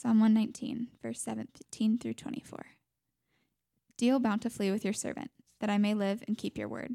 Psalm 0.00 0.18
119, 0.18 0.88
verse 1.02 1.20
17 1.20 1.98
through 1.98 2.14
24. 2.14 2.64
Deal 3.98 4.18
bountifully 4.18 4.70
with 4.70 4.82
your 4.82 4.94
servant, 4.94 5.30
that 5.60 5.68
I 5.68 5.76
may 5.76 5.92
live 5.92 6.24
and 6.26 6.38
keep 6.38 6.56
your 6.56 6.68
word. 6.68 6.92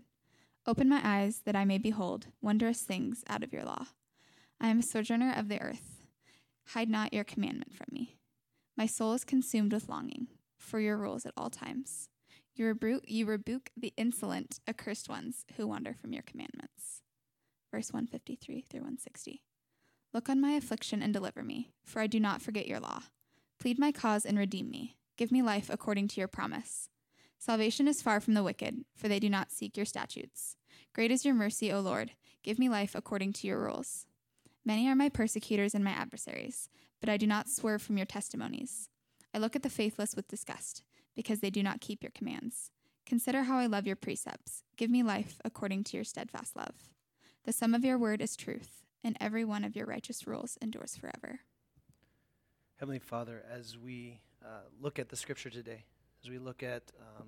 Open 0.65 0.89
my 0.89 1.01
eyes, 1.03 1.43
that 1.45 1.55
I 1.55 1.65
may 1.65 1.77
behold 1.77 2.29
wondrous 2.41 2.81
things 2.81 3.23
out 3.29 3.43
of 3.43 3.53
your 3.53 3.63
law. 3.63 3.85
I 4.59 4.69
am 4.69 4.79
a 4.79 4.81
sojourner 4.81 5.35
of 5.37 5.49
the 5.49 5.61
earth. 5.61 6.01
Hide 6.69 6.89
not 6.89 7.13
your 7.13 7.23
commandment 7.23 7.75
from 7.75 7.85
me. 7.91 8.17
My 8.75 8.87
soul 8.87 9.13
is 9.13 9.23
consumed 9.23 9.73
with 9.73 9.87
longing 9.87 10.25
for 10.57 10.79
your 10.79 10.97
rules 10.97 11.27
at 11.27 11.33
all 11.37 11.51
times. 11.51 12.09
You 12.55 12.65
rebuke, 12.65 13.03
you 13.05 13.27
rebuke 13.27 13.69
the 13.77 13.93
insolent, 13.97 14.59
accursed 14.67 15.09
ones 15.09 15.45
who 15.57 15.67
wander 15.67 15.93
from 15.93 16.11
your 16.11 16.23
commandments. 16.23 17.03
Verse 17.71 17.93
153 17.93 18.61
through 18.67 18.79
160. 18.79 19.43
Look 20.15 20.29
on 20.29 20.39
my 20.39 20.51
affliction 20.51 21.01
and 21.01 21.13
deliver 21.13 21.43
me, 21.43 21.73
for 21.83 21.99
I 21.99 22.07
do 22.07 22.21
not 22.21 22.41
forget 22.41 22.69
your 22.69 22.79
law. 22.79 23.01
Plead 23.59 23.77
my 23.77 23.91
cause 23.91 24.25
and 24.25 24.39
redeem 24.39 24.71
me. 24.71 24.95
Give 25.17 25.29
me 25.29 25.41
life 25.41 25.69
according 25.69 26.07
to 26.07 26.21
your 26.21 26.29
promise. 26.29 26.87
Salvation 27.37 27.85
is 27.85 28.01
far 28.01 28.21
from 28.21 28.33
the 28.33 28.41
wicked, 28.41 28.85
for 28.95 29.09
they 29.09 29.19
do 29.19 29.29
not 29.29 29.51
seek 29.51 29.75
your 29.75 29.85
statutes. 29.85 30.55
Great 30.93 31.11
is 31.11 31.25
your 31.25 31.33
mercy, 31.33 31.69
O 31.69 31.81
Lord. 31.81 32.11
Give 32.43 32.57
me 32.57 32.69
life 32.69 32.95
according 32.95 33.33
to 33.33 33.47
your 33.47 33.59
rules. 33.59 34.05
Many 34.63 34.87
are 34.87 34.95
my 34.95 35.09
persecutors 35.09 35.75
and 35.75 35.83
my 35.83 35.91
adversaries, 35.91 36.69
but 37.01 37.09
I 37.09 37.17
do 37.17 37.27
not 37.27 37.49
swerve 37.49 37.81
from 37.81 37.97
your 37.97 38.05
testimonies. 38.05 38.87
I 39.33 39.39
look 39.39 39.53
at 39.53 39.63
the 39.63 39.69
faithless 39.69 40.15
with 40.15 40.29
disgust, 40.29 40.83
because 41.13 41.41
they 41.41 41.49
do 41.49 41.61
not 41.61 41.81
keep 41.81 42.01
your 42.01 42.13
commands. 42.15 42.71
Consider 43.05 43.43
how 43.43 43.57
I 43.57 43.65
love 43.65 43.85
your 43.85 43.97
precepts. 43.97 44.63
Give 44.77 44.89
me 44.89 45.03
life 45.03 45.41
according 45.43 45.83
to 45.83 45.97
your 45.97 46.05
steadfast 46.05 46.55
love. 46.55 46.87
The 47.43 47.51
sum 47.51 47.73
of 47.73 47.83
your 47.83 47.97
word 47.97 48.21
is 48.21 48.37
truth 48.37 48.84
and 49.05 49.15
every 49.21 49.45
one 49.45 49.63
of 49.63 49.75
your 49.75 49.85
righteous 49.85 50.25
rules 50.25 50.57
endures 50.61 50.97
forever. 50.97 51.41
Heavenly 52.77 52.99
Father, 52.99 53.43
as 53.49 53.77
we 53.77 54.19
uh, 54.43 54.61
look 54.81 54.97
at 54.97 55.09
the 55.09 55.15
scripture 55.15 55.51
today, 55.51 55.85
as 56.23 56.29
we 56.29 56.39
look 56.39 56.63
at 56.63 56.81
um, 56.99 57.27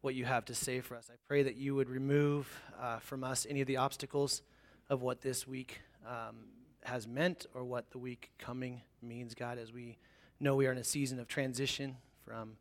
what 0.00 0.16
you 0.16 0.24
have 0.24 0.44
to 0.46 0.54
say 0.54 0.80
for 0.80 0.96
us, 0.96 1.08
I 1.08 1.14
pray 1.28 1.44
that 1.44 1.54
you 1.56 1.76
would 1.76 1.88
remove 1.88 2.48
uh, 2.78 2.98
from 2.98 3.22
us 3.22 3.46
any 3.48 3.60
of 3.60 3.68
the 3.68 3.76
obstacles 3.76 4.42
of 4.90 5.02
what 5.02 5.20
this 5.20 5.46
week 5.46 5.80
um, 6.04 6.48
has 6.82 7.06
meant 7.06 7.46
or 7.54 7.62
what 7.62 7.92
the 7.92 7.98
week 7.98 8.32
coming 8.36 8.82
means, 9.00 9.34
God, 9.34 9.56
as 9.56 9.72
we 9.72 9.98
know 10.40 10.56
we 10.56 10.66
are 10.66 10.72
in 10.72 10.78
a 10.78 10.84
season 10.84 11.20
of 11.20 11.28
transition 11.28 11.96
from 12.24 12.56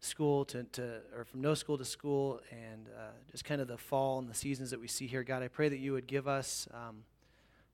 school 0.00 0.44
to, 0.46 0.64
to 0.64 1.00
or 1.16 1.24
from 1.24 1.40
no 1.40 1.54
school 1.54 1.78
to 1.78 1.84
school 1.84 2.40
and 2.50 2.88
uh, 2.88 3.12
just 3.30 3.44
kind 3.44 3.60
of 3.60 3.68
the 3.68 3.78
fall 3.78 4.18
and 4.18 4.28
the 4.28 4.34
seasons 4.34 4.70
that 4.70 4.80
we 4.80 4.88
see 4.88 5.06
here 5.06 5.22
god 5.22 5.44
i 5.44 5.46
pray 5.46 5.68
that 5.68 5.78
you 5.78 5.92
would 5.92 6.08
give 6.08 6.26
us 6.26 6.66
um, 6.74 7.04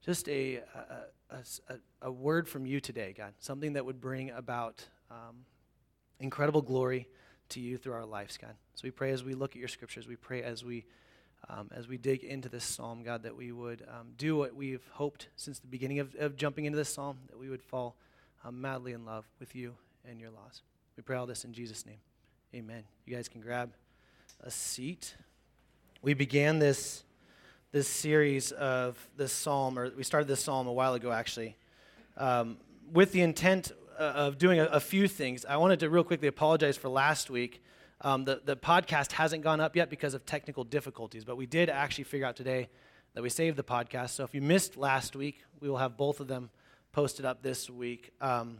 just 0.04 0.28
a, 0.28 0.60
a, 1.30 1.36
a, 1.68 1.74
a, 2.02 2.10
word 2.10 2.48
from 2.48 2.66
you 2.66 2.80
today, 2.80 3.14
God, 3.16 3.34
something 3.38 3.74
that 3.74 3.84
would 3.84 4.00
bring 4.00 4.30
about 4.30 4.84
um, 5.10 5.44
incredible 6.20 6.62
glory 6.62 7.08
to 7.50 7.60
you 7.60 7.76
through 7.76 7.94
our 7.94 8.06
lives, 8.06 8.36
God. 8.36 8.54
So 8.74 8.82
we 8.84 8.90
pray 8.90 9.10
as 9.10 9.24
we 9.24 9.34
look 9.34 9.52
at 9.52 9.56
your 9.56 9.68
scriptures, 9.68 10.06
we 10.06 10.16
pray 10.16 10.42
as 10.42 10.64
we 10.64 10.84
um, 11.48 11.70
as 11.74 11.86
we 11.86 11.96
dig 11.96 12.24
into 12.24 12.48
this 12.48 12.64
psalm, 12.64 13.02
God, 13.02 13.22
that 13.22 13.36
we 13.36 13.52
would 13.52 13.82
um, 13.88 14.08
do 14.16 14.36
what 14.36 14.54
we've 14.54 14.84
hoped 14.92 15.28
since 15.36 15.58
the 15.58 15.68
beginning 15.68 16.00
of, 16.00 16.14
of, 16.16 16.36
jumping 16.36 16.64
into 16.64 16.76
this 16.76 16.88
psalm, 16.88 17.16
that 17.28 17.38
we 17.38 17.48
would 17.48 17.62
fall 17.62 17.96
um, 18.44 18.60
madly 18.60 18.92
in 18.92 19.04
love 19.04 19.24
with 19.38 19.54
you 19.54 19.74
and 20.08 20.20
your 20.20 20.30
laws. 20.30 20.62
We 20.96 21.02
pray 21.02 21.16
all 21.16 21.26
this 21.26 21.44
in 21.44 21.52
Jesus' 21.52 21.86
name. 21.86 22.00
Amen. 22.54 22.82
You 23.06 23.14
guys 23.14 23.28
can 23.28 23.40
grab 23.40 23.72
a 24.40 24.50
seat. 24.50 25.14
We 26.02 26.12
began 26.12 26.58
this 26.58 27.04
this 27.70 27.88
series 27.88 28.52
of 28.52 29.08
this 29.16 29.32
psalm, 29.32 29.78
or 29.78 29.90
we 29.90 30.02
started 30.02 30.26
this 30.26 30.42
psalm 30.42 30.66
a 30.66 30.72
while 30.72 30.94
ago 30.94 31.12
actually, 31.12 31.56
um, 32.16 32.56
with 32.92 33.12
the 33.12 33.20
intent 33.20 33.72
uh, 33.98 34.02
of 34.02 34.38
doing 34.38 34.58
a, 34.58 34.64
a, 34.66 34.80
few 34.80 35.06
things. 35.06 35.44
I 35.44 35.56
wanted 35.56 35.80
to 35.80 35.90
real 35.90 36.04
quickly 36.04 36.28
apologize 36.28 36.76
for 36.76 36.88
last 36.88 37.30
week. 37.30 37.62
Um, 38.00 38.24
the, 38.24 38.40
the 38.44 38.56
podcast 38.56 39.12
hasn't 39.12 39.42
gone 39.42 39.60
up 39.60 39.76
yet 39.76 39.90
because 39.90 40.14
of 40.14 40.24
technical 40.24 40.64
difficulties, 40.64 41.24
but 41.24 41.36
we 41.36 41.46
did 41.46 41.68
actually 41.68 42.04
figure 42.04 42.26
out 42.26 42.36
today 42.36 42.68
that 43.14 43.22
we 43.22 43.28
saved 43.28 43.56
the 43.56 43.64
podcast. 43.64 44.10
So 44.10 44.24
if 44.24 44.34
you 44.34 44.40
missed 44.40 44.76
last 44.76 45.16
week, 45.16 45.42
we 45.60 45.68
will 45.68 45.78
have 45.78 45.96
both 45.96 46.20
of 46.20 46.28
them 46.28 46.50
posted 46.92 47.26
up 47.26 47.42
this 47.42 47.68
week. 47.68 48.12
Um, 48.20 48.58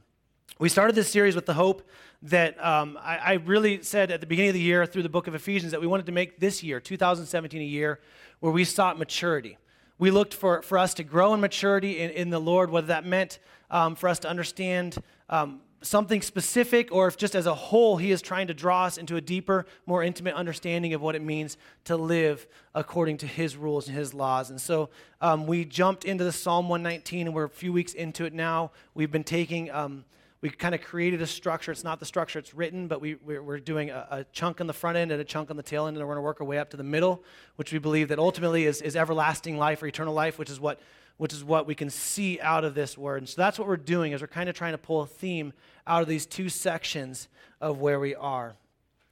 we 0.59 0.69
started 0.69 0.97
this 0.97 1.11
series 1.11 1.35
with 1.35 1.47
the 1.47 1.55
hope 1.55 1.89
that 2.23 2.63
um, 2.65 2.99
I, 3.01 3.17
I, 3.19 3.33
really 3.35 3.83
said 3.83 4.11
at 4.11 4.21
the 4.21 4.27
beginning 4.27 4.51
of 4.51 4.55
the 4.55 4.61
year 4.61 4.87
through 4.87 5.05
the 5.05 5.09
book 5.09 5.29
of 5.29 5.35
Ephesians 5.37 5.71
that 5.71 5.81
we 5.81 5.87
wanted 5.87 6.07
to 6.07 6.13
make 6.13 6.41
this 6.41 6.65
year, 6.65 6.81
2017, 6.81 7.61
a 7.61 7.65
year 7.65 8.01
where 8.41 8.51
we 8.51 8.65
sought 8.65 8.99
maturity. 8.99 9.57
We 9.99 10.11
looked 10.11 10.35
for, 10.35 10.63
for 10.63 10.79
us 10.79 10.95
to 10.95 11.05
grow 11.05 11.33
in 11.35 11.41
maturity 11.41 12.01
in, 12.01 12.11
in 12.11 12.31
the 12.31 12.41
Lord, 12.41 12.71
whether 12.71 12.89
that 12.89 13.07
meant 13.07 13.39
um, 13.71 13.95
for 13.95 14.09
us 14.09 14.19
to 14.21 14.29
understand 14.29 15.01
um, 15.29 15.61
something 15.81 16.23
specific 16.23 16.91
or 16.91 17.07
if 17.07 17.17
just 17.17 17.35
as 17.35 17.47
a 17.47 17.55
whole 17.55 17.97
He 17.97 18.11
is 18.11 18.21
trying 18.21 18.49
to 18.49 18.55
draw 18.55 18.85
us 18.85 18.99
into 18.99 19.17
a 19.17 19.21
deeper, 19.21 19.67
more 19.87 20.03
intimate 20.03 20.35
understanding 20.35 20.95
of 20.95 21.01
what 21.01 21.15
it 21.15 21.23
means 21.23 21.57
to 21.85 21.97
live 21.97 22.47
according 22.75 23.19
to 23.19 23.27
His 23.27 23.57
rules 23.57 23.87
and 23.87 23.97
His 23.97 24.13
laws. 24.13 24.51
And 24.51 24.61
so 24.61 24.91
um, 25.21 25.47
we 25.47 25.65
jumped 25.65 26.05
into 26.05 26.25
the 26.25 26.33
Psalm 26.33 26.69
119, 26.69 27.29
and 27.29 27.35
we're 27.35 27.45
a 27.45 27.49
few 27.49 27.73
weeks 27.73 27.93
into 27.93 28.25
it 28.25 28.33
now. 28.33 28.73
We've 28.95 29.13
been 29.13 29.25
taking 29.25 29.71
um, 29.71 30.05
we 30.41 30.51
kind 30.51 30.75
of 30.75 30.81
created 30.81 31.21
a 31.21 31.27
structure. 31.27 31.73
It's 31.73 31.85
not 31.85 31.99
the 31.99 32.07
structure 32.07 32.39
it's 32.39 32.55
written, 32.55 32.87
but 32.87 33.01
we, 33.01 33.17
we're 33.17 33.59
doing 33.59 33.91
a, 33.91 34.07
a, 34.11 34.25
chunk 34.33 34.61
on 34.61 34.67
the 34.67 34.73
front 34.73 34.97
end 34.97 35.11
and 35.11 35.21
a 35.21 35.25
chunk 35.25 35.51
on 35.51 35.57
the 35.57 35.63
tail 35.63 35.87
end, 35.87 35.97
and 35.97 36.07
we're 36.07 36.15
going 36.15 36.23
to 36.23 36.27
work 36.27 36.41
our 36.41 36.47
way 36.47 36.59
up 36.59 36.71
to 36.71 36.77
the 36.77 36.85
middle, 36.85 37.23
which 37.57 37.73
we 37.73 37.79
believe 37.79 38.09
that 38.09 38.19
ultimately 38.19 38.65
is, 38.65 38.81
is 38.81 38.95
everlasting 38.95 39.59
life 39.59 39.83
or 39.83 39.87
eternal 39.87 40.15
life, 40.15 40.39
which 40.39 40.51
is 40.51 40.61
what 40.61 40.81
which 41.19 41.33
is 41.33 41.43
what 41.45 41.67
we 41.67 41.75
can 41.75 41.91
see 41.91 42.39
out 42.41 42.65
of 42.65 42.75
this 42.75 42.97
word. 42.97 43.19
And 43.19 43.29
so 43.29 43.43
that's 43.43 43.59
what 43.59 43.67
we're 43.67 43.77
doing 43.77 44.13
is 44.13 44.21
we're 44.21 44.29
kind 44.29 44.49
of 44.49 44.55
trying 44.55 44.71
to 44.71 44.79
pull 44.79 45.03
a 45.03 45.07
theme 45.07 45.53
out 45.85 46.01
of 46.01 46.07
these 46.07 46.27
two 46.27 46.49
sections 46.49 47.27
of 47.61 47.81
where 47.81 47.99
we 47.99 48.15
are. 48.15 48.55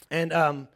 And 0.09 0.33
um, 0.33 0.69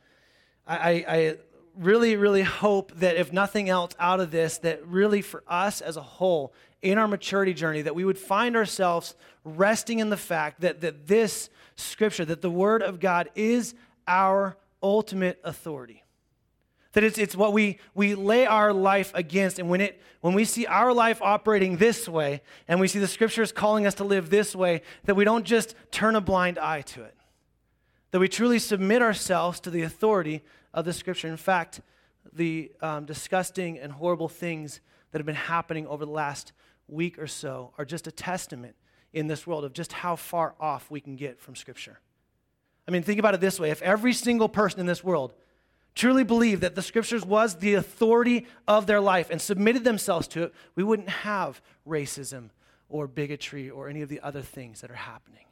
I, 0.66 1.04
I 1.08 1.36
really, 1.76 2.16
really 2.16 2.42
hope 2.42 2.92
that 2.96 3.16
if 3.16 3.32
nothing 3.32 3.68
else 3.68 3.92
out 3.98 4.20
of 4.20 4.30
this, 4.30 4.58
that 4.58 4.86
really 4.86 5.22
for 5.22 5.42
us 5.46 5.80
as 5.80 5.96
a 5.96 6.02
whole, 6.02 6.52
in 6.82 6.98
our 6.98 7.08
maturity 7.08 7.54
journey 7.54 7.82
that 7.82 7.94
we 7.94 8.04
would 8.04 8.18
find 8.18 8.56
ourselves 8.56 9.14
resting 9.44 9.98
in 9.98 10.10
the 10.10 10.16
fact 10.16 10.60
that, 10.60 10.80
that 10.80 11.06
this 11.06 11.50
scripture, 11.76 12.24
that 12.24 12.42
the 12.42 12.50
Word 12.50 12.82
of 12.82 13.00
God 13.00 13.28
is 13.34 13.74
our 14.06 14.56
ultimate 14.82 15.38
authority. 15.44 16.04
That 16.92 17.04
it's, 17.04 17.18
it's 17.18 17.36
what 17.36 17.52
we, 17.52 17.78
we 17.94 18.14
lay 18.14 18.46
our 18.46 18.72
life 18.72 19.12
against. 19.14 19.58
And 19.58 19.70
when, 19.70 19.80
it, 19.80 20.00
when 20.22 20.34
we 20.34 20.44
see 20.44 20.66
our 20.66 20.92
life 20.92 21.22
operating 21.22 21.76
this 21.76 22.08
way, 22.08 22.42
and 22.66 22.80
we 22.80 22.88
see 22.88 22.98
the 22.98 23.06
scriptures 23.06 23.52
calling 23.52 23.86
us 23.86 23.94
to 23.96 24.04
live 24.04 24.28
this 24.28 24.56
way, 24.56 24.82
that 25.04 25.14
we 25.14 25.24
don't 25.24 25.44
just 25.44 25.74
turn 25.92 26.16
a 26.16 26.20
blind 26.20 26.58
eye 26.58 26.80
to 26.82 27.04
it. 27.04 27.14
That 28.10 28.20
we 28.20 28.28
truly 28.28 28.58
submit 28.58 29.02
ourselves 29.02 29.60
to 29.60 29.70
the 29.70 29.82
authority 29.82 30.42
of 30.74 30.84
the 30.84 30.92
scripture. 30.92 31.28
In 31.28 31.36
fact, 31.36 31.80
the 32.32 32.72
um, 32.80 33.04
disgusting 33.04 33.78
and 33.78 33.92
horrible 33.92 34.28
things 34.28 34.80
that 35.10 35.18
have 35.18 35.26
been 35.26 35.34
happening 35.34 35.86
over 35.86 36.04
the 36.04 36.10
last 36.10 36.52
week 36.88 37.18
or 37.18 37.26
so 37.26 37.72
are 37.78 37.84
just 37.84 38.06
a 38.06 38.12
testament 38.12 38.74
in 39.12 39.26
this 39.26 39.46
world 39.46 39.64
of 39.64 39.72
just 39.72 39.92
how 39.92 40.16
far 40.16 40.54
off 40.60 40.90
we 40.90 41.00
can 41.00 41.16
get 41.16 41.40
from 41.40 41.56
Scripture. 41.56 42.00
I 42.86 42.90
mean, 42.90 43.02
think 43.02 43.18
about 43.18 43.34
it 43.34 43.40
this 43.40 43.58
way 43.58 43.70
if 43.70 43.82
every 43.82 44.12
single 44.12 44.48
person 44.48 44.80
in 44.80 44.86
this 44.86 45.04
world 45.04 45.32
truly 45.94 46.24
believed 46.24 46.62
that 46.62 46.74
the 46.74 46.82
Scriptures 46.82 47.24
was 47.24 47.56
the 47.56 47.74
authority 47.74 48.46
of 48.68 48.86
their 48.86 49.00
life 49.00 49.28
and 49.30 49.40
submitted 49.40 49.84
themselves 49.84 50.28
to 50.28 50.44
it, 50.44 50.54
we 50.74 50.84
wouldn't 50.84 51.08
have 51.08 51.60
racism 51.86 52.50
or 52.88 53.06
bigotry 53.06 53.70
or 53.70 53.88
any 53.88 54.02
of 54.02 54.08
the 54.08 54.20
other 54.20 54.42
things 54.42 54.80
that 54.80 54.90
are 54.90 54.94
happening. 54.94 55.46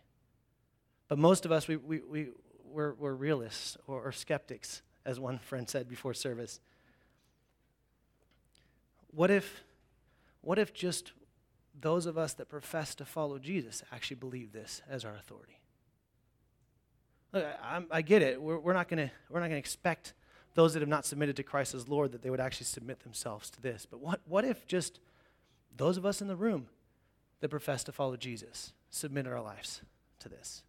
But 1.08 1.18
most 1.18 1.44
of 1.44 1.52
us, 1.52 1.66
we, 1.66 1.76
we, 1.76 2.00
we, 2.00 2.28
we're, 2.70 2.94
we're 2.94 3.14
realists 3.14 3.76
or, 3.86 4.02
or 4.02 4.12
skeptics, 4.12 4.82
as 5.04 5.18
one 5.18 5.38
friend 5.38 5.68
said 5.68 5.88
before 5.88 6.14
service. 6.14 6.60
What 9.10 9.30
if, 9.30 9.64
what 10.40 10.58
if 10.58 10.74
just 10.74 11.12
those 11.80 12.06
of 12.06 12.18
us 12.18 12.34
that 12.34 12.48
profess 12.48 12.94
to 12.96 13.04
follow 13.04 13.38
Jesus 13.38 13.82
actually 13.92 14.16
believe 14.16 14.52
this 14.52 14.82
as 14.88 15.04
our 15.04 15.14
authority. 15.14 15.60
Look, 17.32 17.44
I, 17.62 17.82
I 17.90 18.02
get 18.02 18.22
it. 18.22 18.40
We're, 18.40 18.58
we're 18.58 18.72
not 18.72 18.88
going 18.88 19.10
to 19.30 19.56
expect 19.56 20.14
those 20.54 20.72
that 20.72 20.80
have 20.80 20.88
not 20.88 21.04
submitted 21.04 21.36
to 21.36 21.42
Christ 21.42 21.74
as 21.74 21.88
Lord 21.88 22.12
that 22.12 22.22
they 22.22 22.30
would 22.30 22.40
actually 22.40 22.66
submit 22.66 23.00
themselves 23.00 23.50
to 23.50 23.60
this. 23.60 23.86
But 23.88 24.00
what, 24.00 24.20
what 24.26 24.44
if 24.44 24.66
just 24.66 24.98
those 25.76 25.96
of 25.96 26.06
us 26.06 26.20
in 26.20 26.26
the 26.26 26.36
room 26.36 26.68
that 27.40 27.48
profess 27.48 27.84
to 27.84 27.92
follow 27.92 28.16
Jesus 28.16 28.72
submitted 28.90 29.30
our 29.32 29.42
lives 29.42 29.82
to 30.20 30.28
this? 30.28 30.62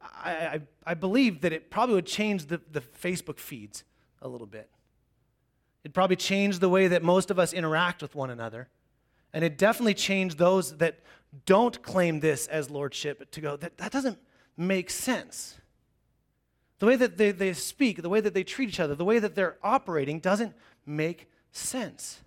I, 0.00 0.30
I, 0.30 0.60
I 0.86 0.94
believe 0.94 1.42
that 1.42 1.52
it 1.52 1.70
probably 1.70 1.94
would 1.94 2.06
change 2.06 2.46
the, 2.46 2.60
the 2.70 2.80
Facebook 2.80 3.38
feeds 3.38 3.84
a 4.22 4.28
little 4.28 4.46
bit. 4.46 4.70
It'd 5.84 5.94
probably 5.94 6.16
changed 6.16 6.60
the 6.60 6.68
way 6.68 6.88
that 6.88 7.02
most 7.02 7.30
of 7.30 7.38
us 7.38 7.52
interact 7.52 8.02
with 8.02 8.14
one 8.14 8.30
another. 8.30 8.68
And 9.32 9.44
it 9.44 9.56
definitely 9.58 9.94
changed 9.94 10.38
those 10.38 10.76
that 10.78 11.00
don't 11.46 11.80
claim 11.82 12.20
this 12.20 12.46
as 12.48 12.70
lordship 12.70 13.30
to 13.30 13.40
go, 13.40 13.56
that, 13.56 13.78
that 13.78 13.92
doesn't 13.92 14.18
make 14.56 14.90
sense. 14.90 15.56
The 16.80 16.86
way 16.86 16.96
that 16.96 17.18
they, 17.18 17.30
they 17.30 17.52
speak, 17.52 18.02
the 18.02 18.08
way 18.08 18.20
that 18.20 18.34
they 18.34 18.42
treat 18.42 18.68
each 18.68 18.80
other, 18.80 18.94
the 18.94 19.04
way 19.04 19.18
that 19.18 19.34
they're 19.34 19.58
operating 19.62 20.18
doesn't 20.18 20.54
make 20.86 21.30
sense. 21.52 22.20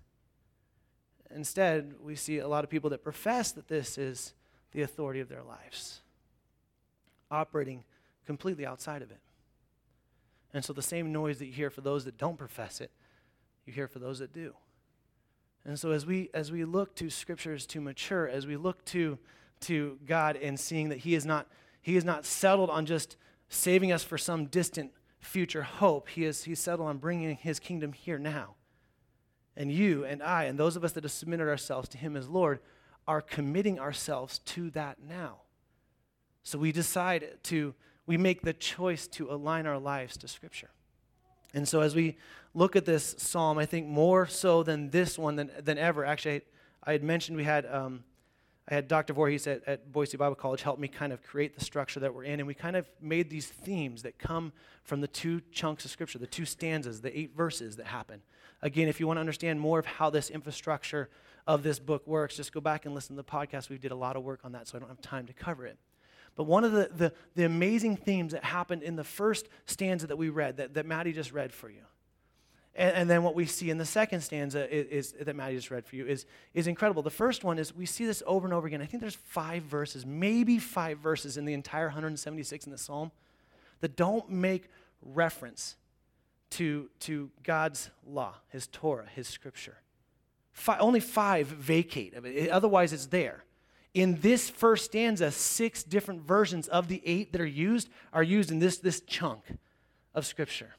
Instead, 1.35 1.95
we 2.01 2.15
see 2.15 2.37
a 2.37 2.47
lot 2.47 2.63
of 2.63 2.69
people 2.69 2.89
that 2.91 3.03
profess 3.03 3.51
that 3.51 3.67
this 3.67 3.97
is 3.97 4.33
the 4.71 4.83
authority 4.83 5.19
of 5.19 5.29
their 5.29 5.43
lives, 5.43 6.01
operating 7.33 7.83
completely 8.25 8.65
outside 8.65 9.01
of 9.01 9.11
it. 9.11 9.19
And 10.53 10.63
so 10.63 10.71
the 10.71 10.81
same 10.81 11.11
noise 11.11 11.39
that 11.39 11.47
you 11.47 11.51
hear 11.51 11.69
for 11.69 11.81
those 11.81 12.05
that 12.05 12.17
don't 12.17 12.37
profess 12.37 12.79
it, 12.79 12.91
you 13.65 13.73
hear 13.73 13.87
for 13.87 13.99
those 13.99 14.19
that 14.19 14.31
do. 14.31 14.53
And 15.65 15.79
so 15.79 15.91
as 15.91 16.05
we 16.05 16.29
as 16.33 16.51
we 16.51 16.65
look 16.65 16.95
to 16.95 17.09
scriptures 17.09 17.65
to 17.67 17.81
mature, 17.81 18.27
as 18.27 18.45
we 18.45 18.57
look 18.57 18.83
to 18.85 19.17
to 19.61 19.97
God 20.05 20.35
and 20.35 20.59
seeing 20.59 20.89
that 20.89 20.99
he 20.99 21.15
is 21.15 21.25
not 21.25 21.47
he 21.81 21.95
is 21.95 22.03
not 22.03 22.25
settled 22.25 22.69
on 22.69 22.85
just 22.85 23.15
saving 23.49 23.91
us 23.91 24.03
for 24.03 24.17
some 24.17 24.45
distant 24.45 24.91
future 25.19 25.63
hope. 25.63 26.09
He 26.09 26.25
is 26.25 26.43
he's 26.43 26.59
settled 26.59 26.89
on 26.89 26.97
bringing 26.97 27.35
his 27.37 27.59
kingdom 27.59 27.93
here 27.93 28.19
now. 28.19 28.55
And 29.55 29.71
you 29.71 30.03
and 30.03 30.21
I 30.21 30.45
and 30.45 30.59
those 30.59 30.75
of 30.75 30.83
us 30.83 30.91
that 30.93 31.03
have 31.03 31.11
submitted 31.11 31.47
ourselves 31.47 31.87
to 31.89 31.97
him 31.97 32.17
as 32.17 32.27
Lord 32.27 32.59
are 33.07 33.21
committing 33.21 33.79
ourselves 33.79 34.39
to 34.39 34.69
that 34.71 34.97
now. 35.01 35.41
So 36.43 36.57
we 36.57 36.71
decide 36.71 37.37
to 37.43 37.73
we 38.05 38.17
make 38.17 38.41
the 38.41 38.53
choice 38.53 39.07
to 39.07 39.31
align 39.31 39.65
our 39.65 39.79
lives 39.79 40.17
to 40.17 40.27
scripture. 40.27 40.69
And 41.53 41.67
so 41.67 41.81
as 41.81 41.95
we 41.95 42.17
look 42.53 42.75
at 42.75 42.85
this 42.85 43.15
psalm, 43.17 43.57
I 43.57 43.65
think 43.65 43.87
more 43.87 44.27
so 44.27 44.63
than 44.63 44.89
this 44.89 45.17
one 45.17 45.35
than, 45.35 45.51
than 45.63 45.77
ever, 45.77 46.05
actually, 46.05 46.35
I, 46.35 46.41
I 46.85 46.91
had 46.93 47.03
mentioned 47.03 47.37
we 47.37 47.43
had, 47.43 47.65
um, 47.65 48.03
I 48.67 48.73
had 48.73 48.87
Dr. 48.87 49.13
Voorhees 49.13 49.47
at, 49.47 49.65
at 49.67 49.91
Boise 49.91 50.17
Bible 50.17 50.35
College 50.35 50.63
help 50.63 50.79
me 50.79 50.87
kind 50.87 51.13
of 51.13 51.21
create 51.23 51.57
the 51.57 51.63
structure 51.63 51.99
that 52.01 52.13
we're 52.13 52.23
in, 52.23 52.39
and 52.39 52.47
we 52.47 52.53
kind 52.53 52.75
of 52.75 52.89
made 52.99 53.29
these 53.29 53.47
themes 53.47 54.01
that 54.03 54.17
come 54.17 54.51
from 54.83 54.99
the 54.99 55.07
two 55.07 55.41
chunks 55.51 55.85
of 55.85 55.91
Scripture, 55.91 56.19
the 56.19 56.27
two 56.27 56.45
stanzas, 56.45 57.01
the 57.01 57.17
eight 57.17 57.35
verses 57.35 57.77
that 57.77 57.87
happen. 57.87 58.21
Again, 58.61 58.87
if 58.87 58.99
you 58.99 59.07
want 59.07 59.17
to 59.17 59.21
understand 59.21 59.59
more 59.59 59.79
of 59.79 59.85
how 59.85 60.09
this 60.09 60.29
infrastructure 60.29 61.09
of 61.45 61.63
this 61.63 61.79
book 61.79 62.05
works, 62.07 62.35
just 62.35 62.53
go 62.53 62.61
back 62.61 62.85
and 62.85 62.95
listen 62.95 63.15
to 63.15 63.21
the 63.21 63.29
podcast. 63.29 63.69
We 63.69 63.77
did 63.77 63.91
a 63.91 63.95
lot 63.95 64.15
of 64.15 64.23
work 64.23 64.39
on 64.43 64.53
that, 64.53 64.67
so 64.67 64.77
I 64.77 64.79
don't 64.79 64.89
have 64.89 65.01
time 65.01 65.27
to 65.27 65.33
cover 65.33 65.65
it. 65.65 65.77
But 66.35 66.45
one 66.45 66.63
of 66.63 66.71
the, 66.71 66.89
the, 66.95 67.13
the, 67.35 67.45
amazing 67.45 67.97
themes 67.97 68.33
that 68.33 68.43
happened 68.43 68.81
in 68.81 68.95
the 68.95 69.03
first 69.03 69.47
stanza 69.65 70.07
that 70.07 70.17
we 70.17 70.29
read, 70.29 70.57
that, 70.57 70.73
that 70.73 70.85
Maddie 70.85 71.13
just 71.13 71.31
read 71.31 71.53
for 71.53 71.69
you, 71.69 71.83
and, 72.75 72.95
and 72.95 73.09
then 73.09 73.23
what 73.23 73.35
we 73.35 73.45
see 73.45 73.69
in 73.69 73.77
the 73.77 73.85
second 73.85 74.21
stanza 74.21 74.73
is, 74.73 75.13
is, 75.13 75.25
that 75.25 75.35
Maddie 75.35 75.55
just 75.55 75.69
read 75.69 75.85
for 75.85 75.95
you 75.95 76.05
is, 76.05 76.25
is 76.53 76.67
incredible. 76.67 77.03
The 77.03 77.11
first 77.11 77.43
one 77.43 77.59
is 77.59 77.75
we 77.75 77.85
see 77.85 78.05
this 78.05 78.23
over 78.25 78.47
and 78.47 78.53
over 78.53 78.65
again. 78.65 78.81
I 78.81 78.85
think 78.85 79.01
there's 79.01 79.15
five 79.15 79.63
verses, 79.63 80.05
maybe 80.05 80.57
five 80.57 80.97
verses 80.97 81.37
in 81.37 81.45
the 81.45 81.53
entire 81.53 81.85
176 81.85 82.65
in 82.65 82.71
the 82.71 82.77
psalm 82.77 83.11
that 83.81 83.95
don't 83.95 84.27
make 84.29 84.69
reference 85.01 85.75
to, 86.51 86.89
to 87.01 87.29
God's 87.43 87.89
law, 88.07 88.35
His 88.49 88.67
Torah, 88.67 89.07
His 89.13 89.27
scripture. 89.27 89.77
Five, 90.51 90.81
only 90.81 90.99
five 90.99 91.47
vacate. 91.47 92.13
Otherwise, 92.49 92.93
it's 92.93 93.07
there 93.07 93.43
in 93.93 94.19
this 94.21 94.49
first 94.49 94.85
stanza, 94.85 95.31
six 95.31 95.83
different 95.83 96.21
versions 96.21 96.67
of 96.67 96.87
the 96.87 97.01
eight 97.05 97.31
that 97.31 97.41
are 97.41 97.45
used 97.45 97.89
are 98.11 98.23
used 98.23 98.51
in 98.51 98.59
this, 98.59 98.77
this 98.77 99.01
chunk 99.01 99.43
of 100.13 100.25
Scripture. 100.25 100.73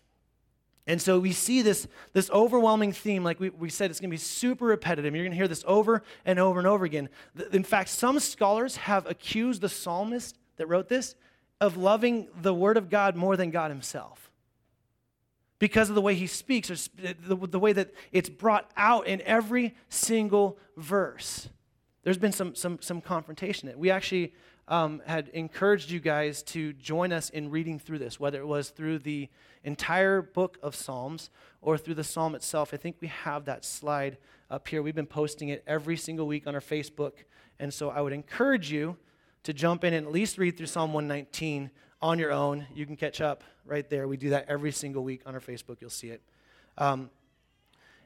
And 0.87 1.00
so 1.00 1.19
we 1.19 1.32
see 1.32 1.62
this, 1.62 1.87
this 2.12 2.31
overwhelming 2.31 2.93
theme, 2.93 3.25
like 3.25 3.40
we, 3.40 3.49
we 3.50 3.70
said, 3.70 3.90
it's 3.90 4.00
going 4.00 4.11
to 4.11 4.14
be 4.14 4.19
super 4.19 4.66
repetitive. 4.66 5.14
You're 5.14 5.25
going 5.25 5.32
to 5.32 5.37
hear 5.37 5.49
this 5.49 5.64
over 5.66 6.02
and 6.26 6.38
over 6.38 6.58
and 6.58 6.69
over 6.69 6.84
again. 6.84 7.08
In 7.52 7.64
fact, 7.64 7.88
some 7.88 8.19
scholars 8.19 8.76
have 8.76 9.06
accused 9.06 9.62
the 9.62 9.69
psalmist 9.69 10.38
that 10.56 10.67
wrote 10.67 10.88
this 10.88 11.14
of 11.60 11.76
loving 11.76 12.28
the 12.43 12.52
Word 12.52 12.76
of 12.76 12.90
God 12.90 13.17
more 13.17 13.37
than 13.37 13.50
God 13.50 13.70
Himself 13.70 14.31
because 15.58 15.88
of 15.88 15.94
the 15.94 16.02
way 16.02 16.14
He 16.14 16.26
speaks 16.26 16.70
or 16.70 16.75
the, 17.00 17.37
the 17.46 17.58
way 17.58 17.72
that 17.72 17.94
it's 18.12 18.28
brought 18.28 18.70
out 18.76 19.06
in 19.06 19.22
every 19.22 19.75
single 19.88 20.58
verse 20.76 21.49
there's 22.05 22.19
been 22.19 22.33
some, 22.33 22.55
some, 22.55 22.79
some 22.81 23.01
confrontation. 23.01 23.73
We 23.77 23.91
actually 23.91 24.35
um, 24.69 25.03
had 25.06 25.29
encouraged 25.29 25.91
you 25.91 26.01
guys 26.01 26.43
to 26.45 26.75
join 26.75 27.12
us 27.12 27.31
in 27.31 27.51
reading 27.51 27.79
through 27.79 27.99
this, 27.99 28.21
whether 28.21 28.39
it 28.39 28.47
was 28.47 28.71
through 28.71 29.01
the 29.01 29.29
entire 29.65 30.23
book 30.23 30.59
of 30.62 30.75
Psalms 30.75 31.31
or 31.62 31.77
through 31.79 31.95
the 31.95 32.05
psalm 32.05 32.35
itself. 32.35 32.73
I 32.73 32.77
think 32.77 32.97
we 33.01 33.09
have 33.09 33.47
that 33.47 33.65
slide 33.65 34.19
up 34.51 34.69
here. 34.69 34.83
We've 34.83 34.95
been 34.95 35.06
posting 35.06 35.49
it 35.49 35.65
every 35.67 35.97
single 35.97 36.27
week 36.27 36.47
on 36.47 36.55
our 36.55 36.61
Facebook. 36.61 37.25
And 37.59 37.73
so 37.73 37.89
I 37.89 38.03
would 38.03 38.12
encourage 38.12 38.71
you 38.71 38.97
to 39.45 39.53
jump 39.53 39.83
in 39.83 39.95
and 39.95 40.06
at 40.06 40.12
least 40.12 40.37
read 40.39 40.56
through 40.56 40.67
Psalm 40.67 40.93
119 40.93 41.71
on 42.03 42.19
your 42.19 42.33
own. 42.33 42.67
You 42.75 42.85
can 42.85 42.97
catch 42.97 43.23
up 43.23 43.45
right 43.65 43.89
there. 43.89 44.06
We 44.09 44.19
do 44.19 44.31
that 44.31 44.47
every 44.49 44.73
single 44.73 45.05
week 45.05 45.23
on 45.25 45.35
our 45.35 45.41
Facebook. 45.41 45.81
You'll 45.81 45.91
see 45.91 46.09
it. 46.09 46.23
Um, 46.77 47.11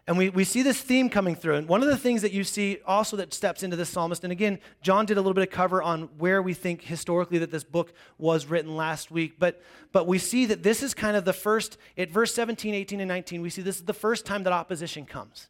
and 0.08 0.16
we, 0.16 0.30
we 0.30 0.42
see 0.42 0.62
this 0.62 0.80
theme 0.80 1.10
coming 1.10 1.34
through. 1.34 1.56
And 1.56 1.68
one 1.68 1.82
of 1.82 1.88
the 1.88 1.96
things 1.96 2.22
that 2.22 2.32
you 2.32 2.42
see 2.42 2.78
also 2.86 3.14
that 3.18 3.34
steps 3.34 3.62
into 3.62 3.76
this 3.76 3.90
psalmist, 3.90 4.24
and 4.24 4.32
again, 4.32 4.58
John 4.80 5.04
did 5.04 5.18
a 5.18 5.20
little 5.20 5.34
bit 5.34 5.46
of 5.46 5.50
cover 5.50 5.82
on 5.82 6.08
where 6.16 6.40
we 6.40 6.54
think 6.54 6.80
historically 6.80 7.36
that 7.40 7.50
this 7.50 7.62
book 7.62 7.92
was 8.16 8.46
written 8.46 8.74
last 8.74 9.10
week. 9.10 9.34
But, 9.38 9.60
but 9.92 10.06
we 10.06 10.16
see 10.16 10.46
that 10.46 10.62
this 10.62 10.82
is 10.82 10.94
kind 10.94 11.14
of 11.14 11.26
the 11.26 11.34
first, 11.34 11.76
at 11.98 12.10
verse 12.10 12.32
17, 12.32 12.72
18, 12.72 13.00
and 13.00 13.08
19, 13.08 13.42
we 13.42 13.50
see 13.50 13.60
this 13.60 13.76
is 13.76 13.84
the 13.84 13.92
first 13.92 14.24
time 14.24 14.44
that 14.44 14.52
opposition 14.54 15.04
comes. 15.04 15.48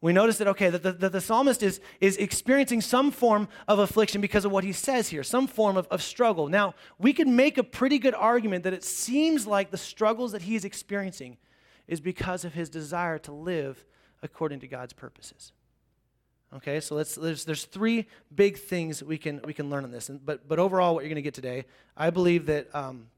We 0.00 0.12
notice 0.12 0.38
that, 0.38 0.46
okay, 0.46 0.70
that 0.70 0.84
the, 0.84 0.92
that 0.92 1.10
the 1.10 1.20
psalmist 1.20 1.64
is, 1.64 1.80
is 2.00 2.16
experiencing 2.16 2.80
some 2.80 3.10
form 3.10 3.48
of 3.66 3.80
affliction 3.80 4.20
because 4.20 4.44
of 4.44 4.52
what 4.52 4.62
he 4.62 4.72
says 4.72 5.08
here, 5.08 5.24
some 5.24 5.48
form 5.48 5.76
of, 5.76 5.88
of 5.88 6.00
struggle. 6.00 6.46
Now, 6.46 6.76
we 6.96 7.12
can 7.12 7.34
make 7.34 7.58
a 7.58 7.64
pretty 7.64 7.98
good 7.98 8.14
argument 8.14 8.62
that 8.62 8.72
it 8.72 8.84
seems 8.84 9.48
like 9.48 9.72
the 9.72 9.76
struggles 9.76 10.30
that 10.30 10.42
he 10.42 10.54
is 10.54 10.64
experiencing 10.64 11.38
is 11.88 12.00
because 12.00 12.44
of 12.44 12.54
his 12.54 12.68
desire 12.68 13.18
to 13.18 13.32
live 13.32 13.84
according 14.22 14.60
to 14.60 14.68
God's 14.68 14.92
purposes. 14.92 15.52
Okay, 16.54 16.80
so 16.80 16.94
let's, 16.94 17.14
there's, 17.14 17.44
there's 17.44 17.64
three 17.64 18.06
big 18.34 18.58
things 18.58 19.02
we 19.02 19.18
can, 19.18 19.40
we 19.44 19.52
can 19.52 19.68
learn 19.68 19.84
on 19.84 19.90
this. 19.90 20.08
And, 20.08 20.24
but, 20.24 20.48
but 20.48 20.58
overall, 20.58 20.94
what 20.94 21.02
you're 21.02 21.10
going 21.10 21.16
to 21.16 21.22
get 21.22 21.34
today, 21.34 21.64
I 21.96 22.10
believe 22.10 22.46
that 22.46 22.74
um, 22.74 23.08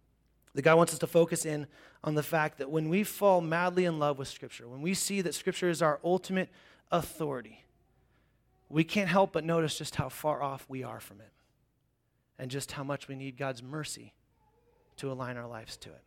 the 0.55 0.63
God 0.63 0.77
wants 0.77 0.93
us 0.93 0.99
to 1.01 1.07
focus 1.07 1.45
in 1.45 1.67
on 2.03 2.15
the 2.15 2.23
fact 2.23 2.59
that 2.59 2.71
when 2.71 2.89
we 2.89 3.05
fall 3.05 3.41
madly 3.41 3.85
in 3.85 3.99
love 3.99 4.19
with 4.19 4.27
Scripture, 4.29 4.69
when 4.69 4.83
we 4.83 4.95
see 4.95 5.21
that 5.21 5.35
Scripture 5.35 5.69
is 5.69 5.81
our 5.81 6.01
ultimate 6.03 6.49
authority, 6.91 7.65
we 8.69 8.83
can't 8.83 9.09
help 9.09 9.33
but 9.33 9.45
notice 9.45 9.79
just 9.79 9.97
how 9.97 10.09
far 10.09 10.43
off 10.43 10.65
we 10.69 10.83
are 10.83 11.01
from 11.01 11.21
it 11.21 11.33
and 12.39 12.51
just 12.51 12.73
how 12.73 12.83
much 12.83 13.07
we 13.07 13.15
need 13.15 13.37
God's 13.37 13.63
mercy 13.63 14.13
to 14.97 15.11
align 15.11 15.37
our 15.37 15.47
lives 15.47 15.77
to 15.79 15.89
it. 15.91 16.03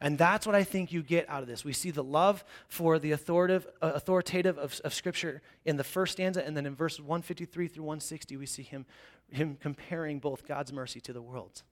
And 0.00 0.18
that's 0.18 0.46
what 0.46 0.54
I 0.54 0.62
think 0.62 0.92
you 0.92 1.02
get 1.02 1.28
out 1.28 1.42
of 1.42 1.48
this. 1.48 1.64
We 1.64 1.72
see 1.72 1.90
the 1.90 2.04
love 2.04 2.44
for 2.68 2.98
the 2.98 3.12
authoritative, 3.12 3.66
uh, 3.80 3.92
authoritative 3.94 4.58
of, 4.58 4.78
of 4.84 4.92
Scripture 4.92 5.40
in 5.64 5.76
the 5.76 5.84
first 5.84 6.12
stanza, 6.12 6.44
and 6.44 6.56
then 6.56 6.66
in 6.66 6.74
verses 6.74 7.00
153 7.00 7.68
through 7.68 7.84
160, 7.84 8.36
we 8.36 8.46
see 8.46 8.62
him, 8.62 8.84
him 9.30 9.56
comparing 9.58 10.18
both 10.18 10.46
God's 10.46 10.72
mercy 10.72 11.00
to 11.00 11.12
the 11.12 11.22
world's. 11.22 11.62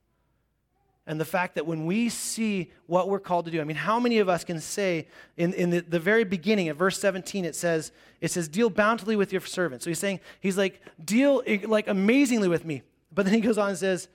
And 1.07 1.21
the 1.21 1.27
fact 1.27 1.57
that 1.57 1.67
when 1.67 1.85
we 1.85 2.09
see 2.09 2.73
what 2.87 3.11
we're 3.11 3.21
called 3.21 3.45
to 3.45 3.51
do, 3.51 3.61
I 3.61 3.65
mean, 3.65 3.77
how 3.77 4.01
many 4.01 4.21
of 4.21 4.29
us 4.31 4.43
can 4.43 4.59
say 4.59 5.07
in, 5.37 5.53
in 5.53 5.69
the, 5.69 5.81
the 5.81 6.01
very 6.01 6.25
beginning 6.25 6.71
of 6.71 6.79
verse 6.79 6.99
17, 6.99 7.45
it 7.45 7.55
says, 7.55 7.93
it 8.23 8.31
says, 8.31 8.49
deal 8.49 8.71
bountifully 8.71 9.17
with 9.17 9.31
your 9.31 9.43
servant. 9.43 9.83
So 9.83 9.91
he's 9.91 9.99
saying, 9.99 10.21
he's 10.41 10.57
like, 10.57 10.81
deal 11.05 11.43
like 11.67 11.89
amazingly 11.89 12.49
with 12.49 12.65
me. 12.65 12.83
But 13.13 13.27
then 13.27 13.35
he 13.35 13.43
goes 13.43 13.59
on 13.59 13.69
and 13.69 13.79
says, 13.79 14.09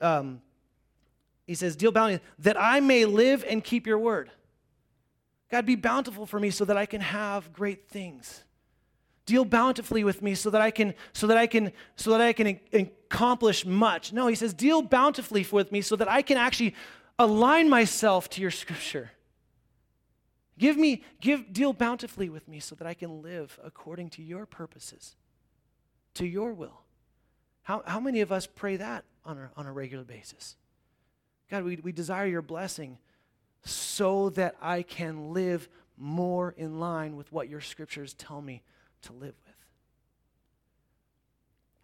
um, 0.00 0.40
he 1.52 1.56
says, 1.56 1.76
Deal 1.76 1.92
bountifully, 1.92 2.26
that 2.38 2.58
I 2.58 2.80
may 2.80 3.04
live 3.04 3.44
and 3.46 3.62
keep 3.62 3.86
your 3.86 3.98
word. 3.98 4.30
God, 5.50 5.66
be 5.66 5.76
bountiful 5.76 6.24
for 6.24 6.40
me 6.40 6.48
so 6.48 6.64
that 6.64 6.78
I 6.78 6.86
can 6.86 7.02
have 7.02 7.52
great 7.52 7.90
things. 7.90 8.44
Deal 9.26 9.44
bountifully 9.44 10.02
with 10.02 10.22
me 10.22 10.34
so 10.34 10.48
that 10.48 10.62
I 10.62 10.70
can, 10.70 10.94
so 11.12 11.26
that 11.26 11.36
I 11.36 11.46
can, 11.46 11.72
so 11.94 12.12
that 12.12 12.22
I 12.22 12.32
can 12.32 12.58
accomplish 12.72 13.66
much. 13.66 14.14
No, 14.14 14.28
he 14.28 14.34
says, 14.34 14.54
deal 14.54 14.80
bountifully 14.80 15.46
with 15.52 15.70
me 15.70 15.82
so 15.82 15.94
that 15.96 16.08
I 16.08 16.22
can 16.22 16.38
actually 16.38 16.74
align 17.18 17.68
myself 17.68 18.30
to 18.30 18.40
your 18.40 18.50
scripture. 18.50 19.10
Give 20.58 20.78
me, 20.78 21.04
give, 21.20 21.52
deal 21.52 21.74
bountifully 21.74 22.30
with 22.30 22.48
me 22.48 22.60
so 22.60 22.74
that 22.76 22.86
I 22.86 22.94
can 22.94 23.20
live 23.20 23.58
according 23.62 24.08
to 24.10 24.22
your 24.22 24.46
purposes, 24.46 25.16
to 26.14 26.26
your 26.26 26.54
will. 26.54 26.80
How, 27.62 27.82
how 27.86 28.00
many 28.00 28.22
of 28.22 28.32
us 28.32 28.46
pray 28.46 28.76
that 28.76 29.04
on 29.22 29.36
a, 29.36 29.50
on 29.54 29.66
a 29.66 29.72
regular 29.72 30.04
basis? 30.04 30.56
God, 31.52 31.64
we, 31.64 31.76
we 31.76 31.92
desire 31.92 32.26
your 32.26 32.40
blessing 32.40 32.96
so 33.62 34.30
that 34.30 34.56
I 34.62 34.80
can 34.80 35.34
live 35.34 35.68
more 35.98 36.54
in 36.56 36.80
line 36.80 37.14
with 37.14 37.30
what 37.30 37.46
your 37.46 37.60
scriptures 37.60 38.14
tell 38.14 38.40
me 38.40 38.62
to 39.02 39.12
live 39.12 39.34
with. 39.44 39.54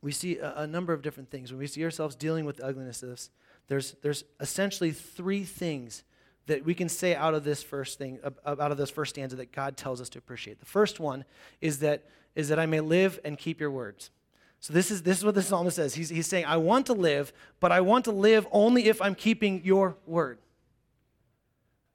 We 0.00 0.10
see 0.10 0.38
a, 0.38 0.60
a 0.60 0.66
number 0.66 0.94
of 0.94 1.02
different 1.02 1.30
things. 1.30 1.52
When 1.52 1.58
we 1.58 1.66
see 1.66 1.84
ourselves 1.84 2.16
dealing 2.16 2.46
with 2.46 2.56
the 2.56 2.64
ugliness 2.64 3.02
of 3.02 3.10
this, 3.10 3.28
there's, 3.66 3.94
there's 4.00 4.24
essentially 4.40 4.90
three 4.90 5.44
things 5.44 6.02
that 6.46 6.64
we 6.64 6.72
can 6.72 6.88
say 6.88 7.14
out 7.14 7.34
of 7.34 7.44
this 7.44 7.62
first 7.62 7.98
thing, 7.98 8.20
out 8.46 8.72
of 8.72 8.78
this 8.78 8.88
first 8.88 9.10
stanza 9.10 9.36
that 9.36 9.52
God 9.52 9.76
tells 9.76 10.00
us 10.00 10.08
to 10.08 10.18
appreciate. 10.18 10.60
The 10.60 10.64
first 10.64 10.98
one 10.98 11.26
is 11.60 11.80
that, 11.80 12.06
is 12.34 12.48
that 12.48 12.58
I 12.58 12.64
may 12.64 12.80
live 12.80 13.20
and 13.22 13.36
keep 13.36 13.60
your 13.60 13.70
words. 13.70 14.10
So 14.60 14.72
this 14.72 14.90
is, 14.90 15.02
this 15.02 15.18
is 15.18 15.24
what 15.24 15.34
the 15.34 15.42
psalmist 15.42 15.76
says. 15.76 15.94
He's, 15.94 16.08
he's 16.08 16.26
saying, 16.26 16.44
I 16.44 16.56
want 16.56 16.86
to 16.86 16.92
live, 16.92 17.32
but 17.60 17.70
I 17.70 17.80
want 17.80 18.04
to 18.06 18.12
live 18.12 18.46
only 18.50 18.86
if 18.88 19.00
I'm 19.00 19.14
keeping 19.14 19.64
your 19.64 19.96
word. 20.06 20.38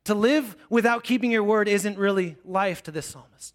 To 0.06 0.16
live 0.16 0.56
without 0.70 1.04
keeping 1.04 1.32
your 1.32 1.44
word 1.44 1.68
isn't 1.68 1.98
really 1.98 2.38
life 2.46 2.84
to 2.84 2.92
this 2.92 3.06
psalmist. 3.06 3.54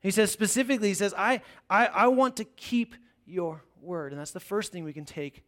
He 0.00 0.10
says 0.10 0.30
specifically, 0.30 0.88
he 0.88 0.94
says, 0.94 1.14
I, 1.16 1.42
I, 1.70 1.86
I 1.86 2.06
want 2.08 2.36
to 2.36 2.44
keep 2.44 2.94
your 3.26 3.62
word. 3.80 4.12
And 4.12 4.20
that's 4.20 4.32
the 4.32 4.40
first 4.40 4.72
thing 4.72 4.84
we 4.84 4.92
can 4.92 5.04
take 5.04 5.44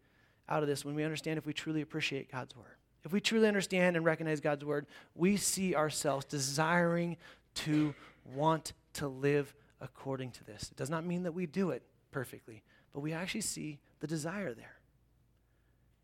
out 0.49 0.63
of 0.63 0.69
this 0.69 0.85
when 0.85 0.95
we 0.95 1.03
understand 1.03 1.39
if 1.39 1.47
we 1.47 1.53
truly 1.53 1.81
appreciate 1.81 2.31
God's 2.31 2.55
word. 2.55 2.77
If 3.05 3.13
we 3.13 3.21
truly 3.21 3.49
understand 3.49 3.97
and 3.97 4.05
recognize 4.05 4.41
God's 4.41 4.65
word, 4.65 4.87
we 5.15 5.37
see 5.37 5.75
ourselves 5.75 6.25
desiring 6.25 7.17
to 7.55 7.95
want 8.35 8.73
to 8.95 9.09
live 9.09 9.55
according 9.81 10.31
to 10.33 10.45
this. 10.45 10.71
It 10.71 10.77
does 10.77 10.89
not 10.89 11.05
mean 11.05 11.25
that 11.25 11.33
we 11.33 11.47
do 11.47 11.71
it 11.71 11.83
perfectly, 12.15 12.63
but 12.93 13.01
we 13.01 13.13
actually 13.13 13.41
see 13.41 13.81
the 13.99 14.07
desire 14.07 14.55
there. 14.55 14.77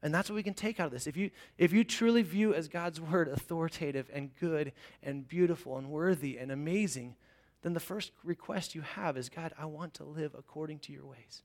And 0.03 0.13
that's 0.13 0.29
what 0.29 0.35
we 0.35 0.43
can 0.43 0.55
take 0.55 0.81
out 0.81 0.87
of 0.87 0.93
this. 0.93 1.07
If 1.07 1.17
you, 1.17 1.31
if 1.57 1.73
you 1.73 1.85
truly 1.85 2.23
view 2.23 2.53
as 2.53 2.67
God's 2.67 3.01
word 3.01 3.29
authoritative 3.29 4.11
and 4.13 4.35
good 4.35 4.73
and 5.05 5.29
beautiful 5.29 5.79
and 5.79 5.89
worthy 5.89 6.37
and 6.37 6.51
amazing, 6.51 7.15
then 7.63 7.75
the 7.75 7.81
first 7.81 8.11
request 8.25 8.75
you 8.75 8.81
have 8.81 9.17
is 9.17 9.29
God, 9.29 9.53
I 9.57 9.67
want 9.67 9.95
to 9.95 10.05
live 10.05 10.35
according 10.37 10.81
to 10.81 10.93
your 10.93 11.07
ways. 11.07 11.45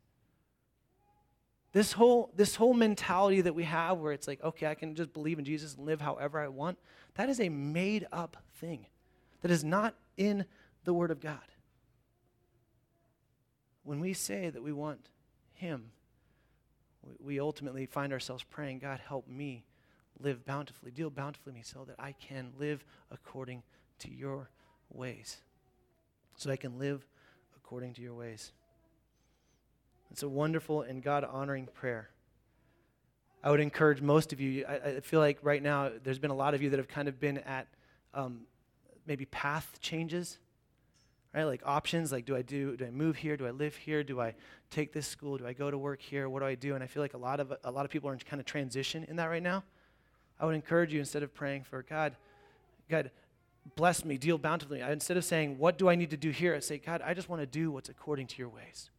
This 1.71 1.91
whole, 1.91 2.31
this 2.35 2.55
whole 2.55 2.73
mentality 2.73 3.41
that 3.41 3.53
we 3.53 3.65
have 3.65 3.99
where 3.99 4.13
it's 4.13 4.27
like, 4.27 4.43
okay, 4.43 4.65
I 4.65 4.73
can 4.73 4.95
just 4.95 5.13
believe 5.13 5.37
in 5.37 5.45
Jesus 5.45 5.75
and 5.75 5.85
live 5.85 6.01
however 6.01 6.39
I 6.39 6.47
want, 6.47 6.79
that 7.15 7.29
is 7.29 7.39
a 7.39 7.49
made 7.49 8.07
up 8.11 8.37
thing 8.55 8.87
that 9.41 9.51
is 9.51 9.63
not 9.63 9.93
in 10.17 10.45
the 10.85 10.93
Word 10.93 11.11
of 11.11 11.19
God. 11.19 11.37
When 13.85 13.99
we 13.99 14.13
say 14.13 14.49
that 14.49 14.61
we 14.61 14.73
want 14.73 14.99
Him, 15.53 15.91
we 17.23 17.39
ultimately 17.39 17.85
find 17.85 18.11
ourselves 18.11 18.43
praying, 18.43 18.79
God, 18.79 18.99
help 19.07 19.27
me 19.27 19.63
live 20.19 20.45
bountifully, 20.45 20.91
deal 20.91 21.09
bountifully 21.09 21.51
with 21.51 21.55
me 21.55 21.61
so 21.63 21.85
that 21.85 21.95
I 21.99 22.13
can 22.13 22.51
live 22.57 22.83
according 23.11 23.61
to 23.99 24.11
your 24.11 24.49
ways. 24.89 25.37
So 26.35 26.51
I 26.51 26.55
can 26.55 26.79
live 26.79 27.05
according 27.55 27.93
to 27.93 28.01
your 28.01 28.15
ways. 28.15 28.51
It's 30.11 30.23
a 30.23 30.29
wonderful 30.29 30.81
and 30.81 31.03
God 31.03 31.23
honoring 31.23 31.67
prayer. 31.67 32.09
I 33.43 33.51
would 33.51 33.59
encourage 33.59 34.01
most 34.01 34.33
of 34.33 34.41
you, 34.41 34.65
I, 34.67 34.75
I, 34.75 34.99
feel 35.01 35.19
like 35.19 35.37
right 35.43 35.61
now 35.61 35.91
there's 36.03 36.17
been 36.17 36.31
a 36.31 36.35
lot 36.35 36.55
of 36.55 36.63
you 36.63 36.71
that 36.71 36.79
have 36.79 36.87
kind 36.87 37.07
of 37.07 37.19
been 37.19 37.37
at 37.39 37.67
um, 38.15 38.41
maybe 39.05 39.25
path 39.25 39.77
changes, 39.81 40.39
right? 41.35 41.43
Like 41.43 41.61
options, 41.65 42.11
like 42.11 42.25
do 42.25 42.35
I 42.35 42.41
do, 42.41 42.77
do 42.77 42.85
I 42.85 42.91
move 42.91 43.17
here? 43.17 43.35
Do 43.35 43.45
I 43.45 43.51
live 43.51 43.75
here? 43.75 44.03
Do 44.03 44.21
I 44.21 44.33
take 44.71 44.93
this 44.93 45.05
school? 45.05 45.37
Do 45.37 45.45
I 45.45 45.51
go 45.53 45.69
to 45.69 45.77
work 45.77 46.01
here? 46.01 46.29
What 46.29 46.39
do 46.39 46.45
I 46.45 46.55
do? 46.55 46.75
And 46.75 46.83
I 46.83 46.87
feel 46.87 47.03
like 47.03 47.13
a 47.13 47.17
lot 47.17 47.41
of, 47.41 47.53
a 47.63 47.71
lot 47.71 47.83
of 47.83 47.91
people 47.91 48.09
are 48.09 48.13
in 48.13 48.19
kind 48.19 48.39
of 48.39 48.45
transition 48.45 49.05
in 49.09 49.17
that 49.17 49.25
right 49.25 49.43
now. 49.43 49.63
I 50.39 50.45
would 50.45 50.55
encourage 50.55 50.93
you 50.93 50.99
instead 50.99 51.23
of 51.23 51.33
praying 51.33 51.63
for 51.63 51.83
God, 51.83 52.15
God, 52.89 53.11
bless 53.75 54.05
me, 54.05 54.17
deal 54.17 54.37
bountifully. 54.37 54.79
Instead 54.79 55.17
of 55.17 55.25
saying, 55.25 55.57
what 55.57 55.77
do 55.77 55.89
I 55.89 55.95
need 55.95 56.11
to 56.11 56.17
do 56.17 56.29
here? 56.29 56.55
I 56.55 56.59
say, 56.59 56.77
God, 56.77 57.01
I 57.03 57.13
just 57.13 57.27
want 57.27 57.41
to 57.41 57.45
do 57.45 57.69
what's 57.69 57.89
according 57.89 58.27
to 58.27 58.37
your 58.37 58.49
ways. 58.49 58.89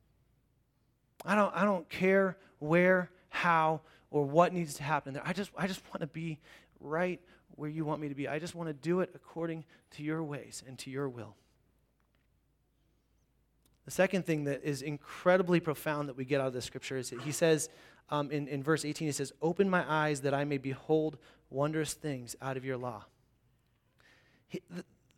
I 1.24 1.34
don't, 1.34 1.54
I 1.54 1.64
don't 1.64 1.88
care 1.88 2.36
where, 2.58 3.10
how, 3.30 3.80
or 4.10 4.24
what 4.24 4.52
needs 4.52 4.74
to 4.74 4.82
happen 4.82 5.14
there. 5.14 5.22
I 5.24 5.32
just, 5.32 5.50
I 5.56 5.66
just 5.66 5.82
want 5.88 6.00
to 6.00 6.06
be 6.06 6.38
right 6.80 7.20
where 7.54 7.70
you 7.70 7.86
want 7.86 8.00
me 8.00 8.08
to 8.08 8.14
be. 8.14 8.28
I 8.28 8.38
just 8.38 8.54
want 8.54 8.68
to 8.68 8.74
do 8.74 9.00
it 9.00 9.10
according 9.14 9.64
to 9.92 10.02
your 10.02 10.22
ways 10.22 10.62
and 10.66 10.78
to 10.80 10.90
your 10.90 11.08
will. 11.08 11.34
The 13.86 13.92
second 13.92 14.26
thing 14.26 14.44
that 14.44 14.62
is 14.62 14.82
incredibly 14.82 15.60
profound 15.60 16.08
that 16.08 16.16
we 16.16 16.24
get 16.24 16.40
out 16.40 16.48
of 16.48 16.52
this 16.52 16.64
scripture 16.64 16.98
is 16.98 17.10
that 17.10 17.22
he 17.22 17.32
says 17.32 17.68
um, 18.10 18.30
in, 18.30 18.48
in 18.48 18.62
verse 18.62 18.84
18, 18.84 19.08
he 19.08 19.12
says, 19.12 19.32
Open 19.40 19.70
my 19.70 19.84
eyes 19.90 20.20
that 20.22 20.34
I 20.34 20.44
may 20.44 20.58
behold 20.58 21.18
wondrous 21.50 21.94
things 21.94 22.36
out 22.42 22.56
of 22.56 22.64
your 22.64 22.76
law. 22.76 23.04
He, 24.48 24.60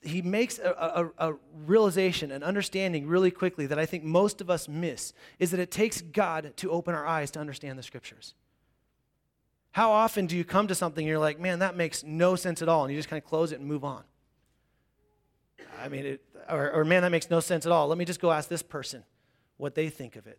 he 0.02 0.22
makes 0.22 0.58
a, 0.58 1.10
a, 1.18 1.30
a, 1.30 1.34
realization, 1.66 2.30
an 2.30 2.42
understanding 2.42 3.06
really 3.06 3.30
quickly 3.30 3.66
that 3.66 3.78
I 3.78 3.86
think 3.86 4.04
most 4.04 4.40
of 4.40 4.48
us 4.48 4.68
miss 4.68 5.12
is 5.38 5.50
that 5.50 5.60
it 5.60 5.70
takes 5.70 6.00
God 6.00 6.52
to 6.56 6.70
open 6.70 6.94
our 6.94 7.06
eyes 7.06 7.30
to 7.32 7.40
understand 7.40 7.78
the 7.78 7.82
scriptures. 7.82 8.34
How 9.72 9.90
often 9.90 10.26
do 10.26 10.36
you 10.36 10.44
come 10.44 10.68
to 10.68 10.74
something 10.74 11.02
and 11.02 11.08
you're 11.08 11.18
like, 11.18 11.38
man, 11.38 11.58
that 11.60 11.76
makes 11.76 12.04
no 12.04 12.36
sense 12.36 12.62
at 12.62 12.68
all, 12.68 12.84
and 12.84 12.92
you 12.92 12.98
just 12.98 13.08
kind 13.08 13.22
of 13.22 13.28
close 13.28 13.52
it 13.52 13.60
and 13.60 13.68
move 13.68 13.84
on? 13.84 14.04
I 15.88 15.96
mean, 15.96 16.06
it, 16.06 16.20
or, 16.48 16.70
or 16.72 16.84
man, 16.84 17.02
that 17.02 17.10
makes 17.10 17.30
no 17.30 17.40
sense 17.40 17.66
at 17.66 17.72
all. 17.72 17.88
Let 17.88 17.98
me 17.98 18.04
just 18.04 18.20
go 18.20 18.30
ask 18.30 18.48
this 18.48 18.62
person 18.62 19.04
what 19.56 19.74
they 19.74 19.88
think 19.88 20.16
of 20.16 20.26
it. 20.26 20.38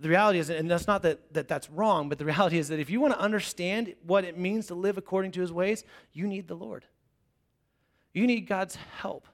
The 0.00 0.08
reality 0.08 0.38
is, 0.38 0.48
and 0.48 0.70
that's 0.70 0.86
not 0.86 1.02
that, 1.02 1.34
that 1.34 1.48
that's 1.48 1.68
wrong, 1.70 2.08
but 2.08 2.18
the 2.18 2.24
reality 2.24 2.58
is 2.58 2.68
that 2.68 2.78
if 2.78 2.88
you 2.88 3.00
want 3.00 3.14
to 3.14 3.20
understand 3.20 3.94
what 4.06 4.24
it 4.24 4.38
means 4.38 4.68
to 4.68 4.74
live 4.74 4.96
according 4.96 5.32
to 5.32 5.40
his 5.40 5.52
ways, 5.52 5.84
you 6.12 6.26
need 6.26 6.46
the 6.46 6.54
Lord. 6.54 6.84
You 8.12 8.26
need 8.26 8.46
God's 8.46 8.76
help. 9.00 9.26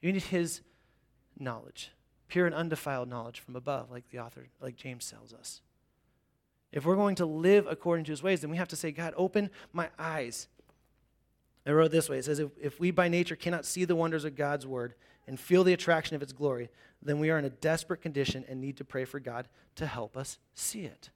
You 0.00 0.12
need 0.12 0.22
His 0.22 0.60
knowledge, 1.38 1.90
pure 2.28 2.46
and 2.46 2.54
undefiled 2.54 3.08
knowledge 3.08 3.40
from 3.40 3.56
above, 3.56 3.90
like 3.90 4.08
the 4.10 4.18
author, 4.18 4.46
like 4.60 4.76
James 4.76 5.10
tells 5.10 5.32
us. 5.32 5.60
If 6.72 6.84
we're 6.84 6.96
going 6.96 7.14
to 7.16 7.26
live 7.26 7.66
according 7.68 8.04
to 8.06 8.12
His 8.12 8.22
ways, 8.22 8.40
then 8.40 8.50
we 8.50 8.56
have 8.56 8.68
to 8.68 8.76
say, 8.76 8.90
God, 8.90 9.14
open 9.16 9.50
my 9.72 9.88
eyes. 9.98 10.48
I 11.66 11.72
wrote 11.72 11.90
this 11.90 12.08
way 12.08 12.18
it 12.18 12.24
says, 12.24 12.38
if, 12.38 12.50
if 12.60 12.80
we 12.80 12.90
by 12.90 13.08
nature 13.08 13.36
cannot 13.36 13.64
see 13.64 13.84
the 13.84 13.96
wonders 13.96 14.24
of 14.24 14.36
God's 14.36 14.66
word 14.66 14.94
and 15.26 15.38
feel 15.38 15.64
the 15.64 15.72
attraction 15.72 16.14
of 16.14 16.22
its 16.22 16.32
glory, 16.32 16.68
then 17.02 17.18
we 17.18 17.30
are 17.30 17.38
in 17.38 17.44
a 17.44 17.50
desperate 17.50 18.00
condition 18.00 18.44
and 18.48 18.60
need 18.60 18.76
to 18.76 18.84
pray 18.84 19.04
for 19.04 19.20
God 19.20 19.48
to 19.76 19.86
help 19.86 20.16
us 20.16 20.38
see 20.54 20.84
it. 20.84 21.10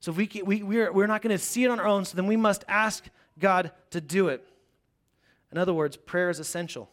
So 0.00 0.12
if 0.12 0.16
we, 0.16 0.42
we, 0.44 0.62
we're, 0.62 0.92
we're 0.92 1.06
not 1.06 1.22
going 1.22 1.36
to 1.36 1.42
see 1.42 1.64
it 1.64 1.70
on 1.70 1.80
our 1.80 1.86
own, 1.86 2.04
so 2.04 2.16
then 2.16 2.26
we 2.26 2.36
must 2.36 2.64
ask 2.68 3.04
God 3.38 3.72
to 3.90 4.00
do 4.00 4.28
it. 4.28 4.46
In 5.50 5.58
other 5.58 5.74
words, 5.74 5.96
prayer 5.96 6.30
is 6.30 6.38
essential 6.38 6.88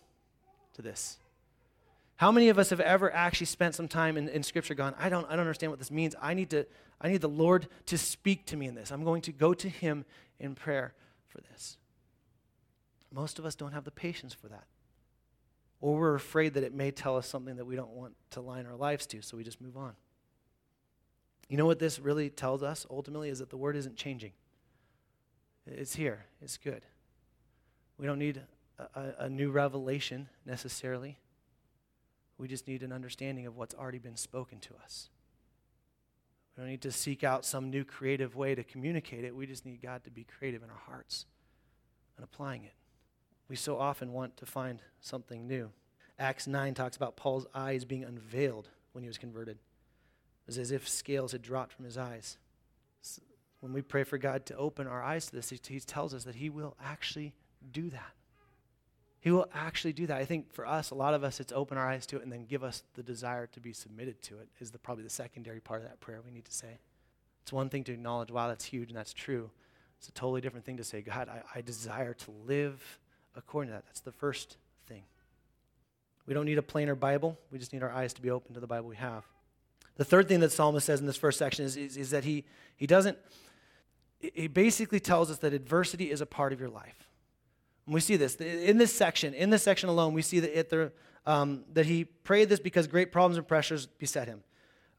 to 0.74 0.82
this. 0.82 1.18
How 2.16 2.32
many 2.32 2.50
of 2.50 2.58
us 2.58 2.70
have 2.70 2.80
ever 2.80 3.14
actually 3.14 3.48
spent 3.48 3.76
some 3.76 3.88
time 3.88 4.18
in, 4.18 4.30
in 4.30 4.44
Scripture 4.44 4.74
gone, 4.76 4.96
I 4.98 5.10
don't, 5.10 5.26
I 5.26 5.32
don't 5.32 5.42
understand 5.42 5.72
what 5.72 5.80
this 5.80 5.92
means. 5.92 6.16
I 6.22 6.34
need, 6.34 6.50
to, 6.52 6.66
I 7.02 7.10
need 7.10 7.22
the 7.22 7.30
Lord 7.30 7.68
to 7.88 7.98
speak 7.98 8.46
to 8.48 8.58
me 8.58 8.68
in 8.68 8.76
this. 8.76 8.92
I'm 8.92 9.04
going 9.04 9.22
to 9.24 9.32
go 9.32 9.54
to 9.54 9.70
Him 9.70 10.06
in 10.40 10.56
prayer 10.56 10.94
for 11.28 11.42
this. 11.42 11.78
Most 13.14 13.38
of 13.38 13.46
us 13.46 13.56
don't 13.56 13.74
have 13.74 13.84
the 13.84 13.92
patience 13.92 14.34
for 14.34 14.48
that. 14.48 14.66
Or 15.80 16.00
we're 16.00 16.16
afraid 16.16 16.56
that 16.56 16.64
it 16.64 16.74
may 16.74 16.92
tell 16.92 17.16
us 17.16 17.28
something 17.28 17.58
that 17.58 17.66
we 17.66 17.76
don't 17.76 17.92
want 17.92 18.16
to 18.32 18.42
line 18.42 18.66
our 18.66 18.76
lives 18.76 19.06
to, 19.08 19.22
so 19.22 19.38
we 19.38 19.44
just 19.44 19.62
move 19.62 19.78
on. 19.78 19.94
You 21.50 21.58
know 21.58 21.66
what 21.66 21.80
this 21.80 22.00
really 22.00 22.30
tells 22.30 22.64
us 22.64 22.88
ultimately 22.90 23.30
is 23.30 23.40
that 23.40 23.50
the 23.50 23.58
Word 23.58 23.76
isn't 23.76 23.96
changing. 23.96 24.32
It's 25.68 25.96
here, 25.96 26.26
it's 26.42 26.58
good. 26.58 26.86
We 27.98 28.08
don't 28.08 28.20
need 28.20 28.42
a, 28.96 29.14
a, 29.20 29.30
new 29.30 29.52
revelation 29.52 30.28
necessarily. 30.46 31.20
We 32.38 32.48
just 32.48 32.68
need 32.68 32.82
an 32.82 32.92
understanding 32.92 33.46
of 33.46 33.56
what's 33.56 33.76
already 33.76 34.00
been 34.00 34.18
spoken 34.18 34.60
to 34.62 34.74
us. 34.84 35.10
We 36.56 36.62
don't 36.62 36.70
need 36.70 36.82
to 36.82 36.92
seek 36.92 37.24
out 37.24 37.46
some 37.46 37.70
new 37.70 37.84
creative 37.84 38.36
way 38.36 38.56
to 38.56 38.64
communicate 38.64 39.24
it. 39.24 39.36
We 39.36 39.46
just 39.46 39.66
need 39.66 39.82
God 39.82 40.04
to 40.06 40.12
be 40.12 40.24
creative 40.24 40.64
in 40.64 40.70
our 40.70 40.82
hearts 40.88 41.26
and 42.18 42.24
applying 42.24 42.64
it. 42.64 42.74
We 43.54 43.58
so 43.58 43.78
often 43.78 44.14
want 44.14 44.36
to 44.38 44.48
find 44.48 44.82
something 45.00 45.46
new. 45.46 45.70
Acts 46.18 46.48
9 46.48 46.74
talks 46.74 46.98
about 46.98 47.16
Paul's 47.16 47.46
eyes 47.54 47.86
being 47.86 48.04
unveiled 48.04 48.68
when 48.94 49.04
he 49.04 49.08
was 49.08 49.20
converted. 49.20 49.58
It 49.58 50.48
was 50.48 50.58
as 50.58 50.72
if 50.72 50.90
scales 50.90 51.34
had 51.34 51.44
dropped 51.44 51.72
from 51.72 51.86
his 51.86 51.96
eyes. 51.96 52.40
When 53.60 53.72
we 53.72 53.84
pray 53.84 54.06
for 54.06 54.18
God 54.18 54.48
to 54.48 54.58
open 54.58 54.88
our 54.88 55.04
eyes 55.04 55.28
to 55.28 55.36
this, 55.36 55.52
he 55.52 55.80
tells 55.80 56.16
us 56.16 56.24
that 56.24 56.34
he 56.34 56.50
will 56.50 56.76
actually 56.84 57.36
do 57.72 57.92
that. 57.92 58.14
He 59.20 59.30
will 59.30 59.48
actually 59.54 59.94
do 59.94 60.08
that. 60.08 60.18
I 60.18 60.26
think 60.26 60.52
for 60.52 60.66
us, 60.66 60.90
a 60.90 60.96
lot 60.96 61.14
of 61.14 61.24
us, 61.24 61.40
it's 61.40 61.54
open 61.54 61.78
our 61.78 61.88
eyes 61.88 62.08
to 62.08 62.18
it 62.18 62.24
and 62.24 62.32
then 62.32 62.46
give 62.46 62.64
us 62.64 62.82
the 62.96 63.04
desire 63.04 63.46
to 63.46 63.60
be 63.60 63.72
submitted 63.72 64.20
to 64.24 64.40
it, 64.40 64.50
is 64.60 64.72
the, 64.72 64.80
probably 64.80 65.04
the 65.04 65.12
secondary 65.12 65.60
part 65.60 65.84
of 65.84 65.88
that 65.88 66.00
prayer 66.00 66.24
we 66.26 66.32
need 66.32 66.46
to 66.46 66.52
say. 66.52 66.80
It's 67.44 67.54
one 67.54 67.70
thing 67.70 67.84
to 67.84 67.94
acknowledge, 67.94 68.32
wow, 68.32 68.48
that's 68.48 68.66
huge 68.66 68.90
and 68.90 68.98
that's 68.98 69.14
true. 69.14 69.52
It's 70.00 70.10
a 70.10 70.14
totally 70.14 70.42
different 70.42 70.66
thing 70.66 70.78
to 70.78 70.84
say, 70.84 71.02
God, 71.02 71.30
I, 71.30 71.44
I 71.54 71.62
desire 71.62 72.16
to 72.16 72.32
live 72.48 73.00
according 73.36 73.70
to 73.70 73.74
that. 73.74 73.86
That's 73.86 74.02
the 74.02 74.12
first 74.12 74.58
thing. 74.88 75.04
We 76.26 76.34
don't 76.34 76.46
need 76.46 76.58
a 76.58 76.64
plainer 76.64 76.96
Bible, 76.96 77.38
we 77.52 77.60
just 77.60 77.74
need 77.74 77.84
our 77.84 77.92
eyes 77.92 78.14
to 78.14 78.22
be 78.22 78.30
open 78.30 78.54
to 78.54 78.60
the 78.60 78.68
Bible 78.68 78.90
we 78.90 78.96
have. 78.96 79.24
The 79.96 80.06
third 80.06 80.28
thing 80.28 80.40
that 80.40 80.52
Psalmist 80.52 80.86
says 80.86 81.00
in 81.00 81.06
this 81.06 81.18
first 81.18 81.38
section 81.38 81.66
is, 81.66 81.78
is, 81.78 81.98
is 81.98 82.10
that 82.12 82.24
he, 82.24 82.46
he 82.76 82.88
doesn't, 82.88 83.18
he 84.20 84.48
basically 84.48 85.00
tells 85.00 85.30
us 85.30 85.38
that 85.40 85.54
adversity 85.54 86.10
is 86.10 86.22
a 86.22 86.26
part 86.26 86.52
of 86.52 86.60
your 86.60 86.70
life. 86.70 87.08
And 87.86 87.94
we 87.94 88.00
see 88.00 88.16
this 88.16 88.36
in 88.36 88.78
this 88.78 88.96
section. 88.96 89.34
In 89.34 89.50
this 89.50 89.62
section 89.62 89.90
alone, 89.90 90.14
we 90.14 90.22
see 90.22 90.40
that, 90.40 90.58
it, 90.58 90.96
um, 91.26 91.66
that 91.74 91.86
he 91.86 92.06
prayed 92.06 92.50
this 92.50 92.60
because 92.60 92.88
great 92.88 93.12
problems 93.12 93.38
and 93.38 93.48
pressures 93.48 93.86
beset 93.86 94.28
him. 94.28 94.44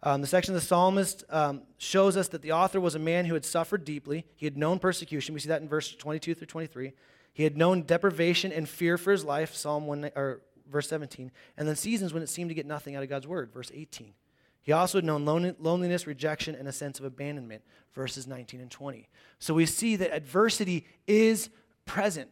Um, 0.03 0.21
the 0.21 0.27
section 0.27 0.55
of 0.55 0.61
the 0.61 0.67
psalmist 0.67 1.25
um, 1.31 1.63
shows 1.79 2.19
us 2.19 2.29
that 2.29 2.43
the 2.43 2.53
author 2.53 2.79
was 2.79 2.95
a 2.95 2.99
man 2.99 3.25
who 3.25 3.33
had 3.33 3.45
suffered 3.45 3.87
deeply. 3.87 4.27
He 4.37 4.45
had 4.45 4.59
known 4.59 4.79
persecution. 4.79 5.33
We 5.33 5.41
see 5.41 5.49
that 5.49 5.63
in 5.63 5.69
verse 5.69 5.95
22 5.95 6.35
through 6.35 6.47
23. 6.47 6.93
He 7.35 7.43
had 7.43 7.57
known 7.57 7.83
deprivation 7.83 8.53
and 8.53 8.69
fear 8.69 8.97
for 8.97 9.11
his 9.13 9.25
life, 9.25 9.55
Psalm 9.55 9.87
1, 9.87 10.13
or 10.17 10.41
verse 10.71 10.89
17, 10.89 11.31
and 11.59 11.69
then 11.69 11.77
seasons 11.77 12.15
when 12.15 12.23
it 12.23 12.29
seemed 12.29 12.49
to 12.49 12.55
get 12.55 12.65
nothing 12.65 12.97
out 12.97 13.03
of 13.03 13.09
God's 13.09 13.27
word, 13.27 13.53
verse 13.53 13.71
18. 13.75 14.15
He 14.63 14.73
also 14.73 14.99
had 14.99 15.05
known 15.05 15.27
loneliness, 15.59 16.07
rejection, 16.07 16.55
and 16.55 16.67
a 16.67 16.73
sense 16.73 16.99
of 16.99 17.05
abandonment, 17.05 17.63
verses 17.93 18.27
19 18.27 18.61
and 18.61 18.71
20. 18.71 19.09
So 19.39 19.53
we 19.53 19.67
see 19.67 19.97
that 19.97 20.15
adversity 20.15 20.87
is 21.07 21.51
present. 21.85 22.31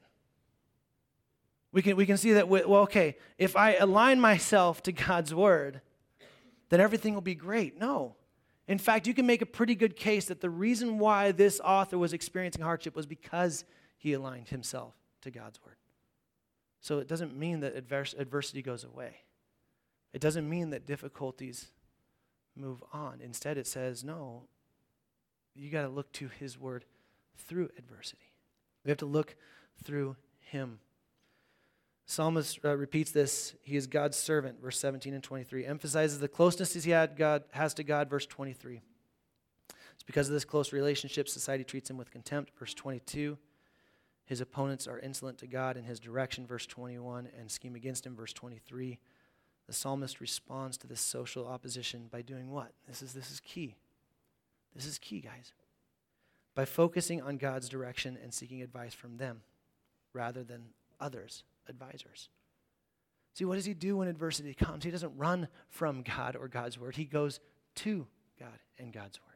We 1.72 1.82
can, 1.82 1.96
we 1.96 2.06
can 2.06 2.16
see 2.16 2.32
that, 2.34 2.48
well, 2.48 2.82
okay, 2.82 3.16
if 3.38 3.56
I 3.56 3.74
align 3.74 4.20
myself 4.20 4.82
to 4.84 4.92
God's 4.92 5.34
word, 5.34 5.82
then 6.70 6.80
everything 6.80 7.12
will 7.12 7.20
be 7.20 7.34
great. 7.34 7.78
No. 7.78 8.16
In 8.68 8.78
fact, 8.78 9.06
you 9.06 9.12
can 9.12 9.26
make 9.26 9.42
a 9.42 9.46
pretty 9.46 9.74
good 9.74 9.96
case 9.96 10.26
that 10.26 10.40
the 10.40 10.48
reason 10.48 10.98
why 10.98 11.32
this 11.32 11.60
author 11.60 11.98
was 11.98 12.12
experiencing 12.12 12.62
hardship 12.62 12.96
was 12.96 13.04
because 13.04 13.64
he 14.02 14.14
aligned 14.14 14.48
himself 14.48 14.94
to 15.20 15.30
God's 15.30 15.60
word. 15.64 15.76
So 16.80 16.98
it 16.98 17.06
doesn't 17.06 17.36
mean 17.38 17.60
that 17.60 17.76
advers- 17.76 18.18
adversity 18.18 18.60
goes 18.60 18.82
away. 18.82 19.18
It 20.12 20.20
doesn't 20.20 20.50
mean 20.50 20.70
that 20.70 20.88
difficulties 20.88 21.68
move 22.56 22.82
on. 22.92 23.20
Instead, 23.22 23.58
it 23.58 23.68
says, 23.68 24.02
no, 24.02 24.42
you 25.54 25.70
got 25.70 25.82
to 25.82 25.88
look 25.88 26.10
to 26.14 26.28
his 26.40 26.58
word 26.58 26.84
through 27.36 27.70
adversity. 27.78 28.32
We 28.84 28.90
have 28.90 28.98
to 28.98 29.06
look 29.06 29.36
through 29.84 30.16
him. 30.40 30.80
Psalmist 32.04 32.58
uh, 32.64 32.76
repeats 32.76 33.12
this. 33.12 33.54
He 33.62 33.76
is 33.76 33.86
God's 33.86 34.16
servant, 34.16 34.60
verse 34.60 34.80
17 34.80 35.14
and 35.14 35.22
23. 35.22 35.64
Emphasizes 35.64 36.18
the 36.18 36.26
closeness 36.26 36.74
he 36.74 36.90
had 36.90 37.16
God, 37.16 37.44
has 37.52 37.72
to 37.74 37.84
God, 37.84 38.10
verse 38.10 38.26
23. 38.26 38.80
It's 39.94 40.02
because 40.02 40.26
of 40.26 40.34
this 40.34 40.44
close 40.44 40.72
relationship, 40.72 41.28
society 41.28 41.62
treats 41.62 41.88
him 41.88 41.98
with 41.98 42.10
contempt, 42.10 42.50
verse 42.58 42.74
22. 42.74 43.38
His 44.24 44.40
opponents 44.40 44.86
are 44.86 44.98
insolent 44.98 45.38
to 45.38 45.46
God 45.46 45.76
in 45.76 45.84
his 45.84 46.00
direction, 46.00 46.46
verse 46.46 46.66
21, 46.66 47.28
and 47.38 47.50
scheme 47.50 47.74
against 47.74 48.06
him, 48.06 48.14
verse 48.14 48.32
23. 48.32 48.98
The 49.66 49.72
psalmist 49.72 50.20
responds 50.20 50.76
to 50.78 50.86
this 50.86 51.00
social 51.00 51.46
opposition 51.46 52.08
by 52.10 52.22
doing 52.22 52.50
what? 52.50 52.72
This 52.88 53.02
is, 53.02 53.12
this 53.12 53.30
is 53.30 53.40
key. 53.40 53.76
This 54.74 54.86
is 54.86 54.98
key, 54.98 55.20
guys. 55.20 55.52
By 56.54 56.64
focusing 56.64 57.22
on 57.22 57.36
God's 57.36 57.68
direction 57.68 58.18
and 58.22 58.32
seeking 58.32 58.62
advice 58.62 58.94
from 58.94 59.16
them 59.16 59.42
rather 60.12 60.44
than 60.44 60.66
others' 61.00 61.44
advisors. 61.68 62.28
See, 63.34 63.44
what 63.44 63.54
does 63.54 63.64
he 63.64 63.74
do 63.74 63.96
when 63.96 64.08
adversity 64.08 64.54
comes? 64.54 64.84
He 64.84 64.90
doesn't 64.90 65.16
run 65.16 65.48
from 65.68 66.02
God 66.02 66.36
or 66.36 66.48
God's 66.48 66.78
word, 66.78 66.96
he 66.96 67.04
goes 67.04 67.40
to 67.76 68.06
God 68.38 68.58
and 68.78 68.92
God's 68.92 69.20
word. 69.20 69.28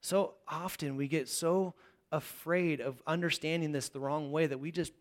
So 0.00 0.34
often 0.46 0.96
we 0.96 1.08
get 1.08 1.28
so 1.28 1.74
afraid 2.16 2.80
of 2.80 3.00
understanding 3.06 3.72
this 3.72 3.90
the 3.90 4.00
wrong 4.00 4.32
way 4.32 4.46
that 4.46 4.58
we 4.58 4.70
just 4.70 4.92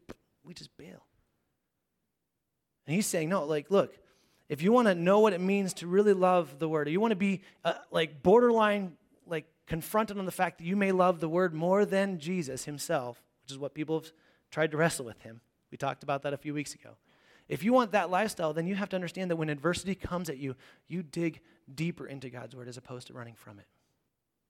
we 0.44 0.54
just 0.54 0.76
bail. 0.78 1.04
And 2.86 2.96
he's 2.96 3.08
saying, 3.08 3.30
no, 3.30 3.46
like, 3.46 3.72
look, 3.72 3.98
if 4.48 4.62
you 4.62 4.72
want 4.72 4.88
to 4.88 4.94
know 4.94 5.20
what 5.22 5.34
it 5.34 5.42
means 5.42 5.74
to 5.76 5.88
really 5.88 6.14
love 6.14 6.60
the 6.60 6.70
word, 6.70 6.88
or 6.88 6.92
you 6.92 7.00
want 7.00 7.12
to 7.12 7.16
be 7.16 7.42
uh, 7.64 7.74
like 7.90 8.22
borderline, 8.22 8.94
like 9.26 9.46
confronted 9.66 10.20
on 10.20 10.26
the 10.26 10.32
fact 10.32 10.60
that 10.60 10.66
you 10.66 10.76
may 10.76 10.92
love 10.92 11.20
the 11.20 11.30
word 11.30 11.54
more 11.54 11.86
than 11.86 12.20
Jesus 12.20 12.66
himself, 12.66 13.24
which 13.44 13.52
is 13.52 13.58
what 13.58 13.74
people 13.74 14.02
have 14.02 14.12
tried 14.52 14.72
to 14.72 14.78
wrestle 14.78 15.06
with 15.06 15.20
him. 15.22 15.42
We 15.72 15.78
talked 15.78 16.04
about 16.04 16.22
that 16.24 16.34
a 16.34 16.38
few 16.38 16.54
weeks 16.54 16.76
ago. 16.76 16.92
If 17.48 17.64
you 17.64 17.74
want 17.74 17.92
that 17.92 18.10
lifestyle, 18.10 18.54
then 18.54 18.68
you 18.68 18.76
have 18.76 18.90
to 18.90 18.96
understand 18.96 19.32
that 19.32 19.36
when 19.36 19.50
adversity 19.50 19.96
comes 19.96 20.30
at 20.30 20.38
you, 20.38 20.56
you 20.88 21.02
dig 21.02 21.42
deeper 21.74 22.06
into 22.06 22.30
God's 22.30 22.56
word 22.56 22.68
as 22.68 22.78
opposed 22.78 23.08
to 23.08 23.14
running 23.14 23.36
from 23.36 23.60
it. 23.60 23.66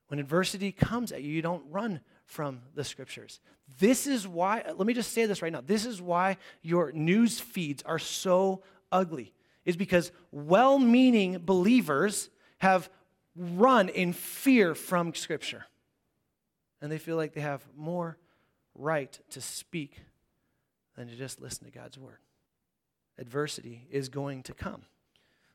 When 0.07 0.19
adversity 0.19 0.71
comes 0.71 1.11
at 1.11 1.23
you, 1.23 1.31
you 1.31 1.41
don't 1.41 1.63
run 1.69 2.01
from 2.25 2.61
the 2.75 2.83
scriptures. 2.83 3.39
This 3.79 4.07
is 4.07 4.27
why, 4.27 4.63
let 4.65 4.85
me 4.85 4.93
just 4.93 5.13
say 5.13 5.25
this 5.25 5.41
right 5.41 5.51
now. 5.51 5.61
This 5.61 5.85
is 5.85 6.01
why 6.01 6.37
your 6.61 6.91
news 6.91 7.39
feeds 7.39 7.81
are 7.83 7.99
so 7.99 8.61
ugly, 8.91 9.33
is 9.65 9.75
because 9.75 10.11
well 10.31 10.77
meaning 10.77 11.39
believers 11.43 12.29
have 12.59 12.89
run 13.35 13.89
in 13.89 14.13
fear 14.13 14.75
from 14.75 15.13
scripture. 15.13 15.65
And 16.81 16.91
they 16.91 16.99
feel 16.99 17.15
like 17.15 17.33
they 17.33 17.41
have 17.41 17.65
more 17.75 18.17
right 18.75 19.17
to 19.31 19.41
speak 19.41 20.01
than 20.95 21.07
to 21.07 21.15
just 21.15 21.41
listen 21.41 21.65
to 21.65 21.71
God's 21.71 21.97
word. 21.97 22.19
Adversity 23.17 23.87
is 23.89 24.09
going 24.09 24.43
to 24.43 24.53
come. 24.53 24.83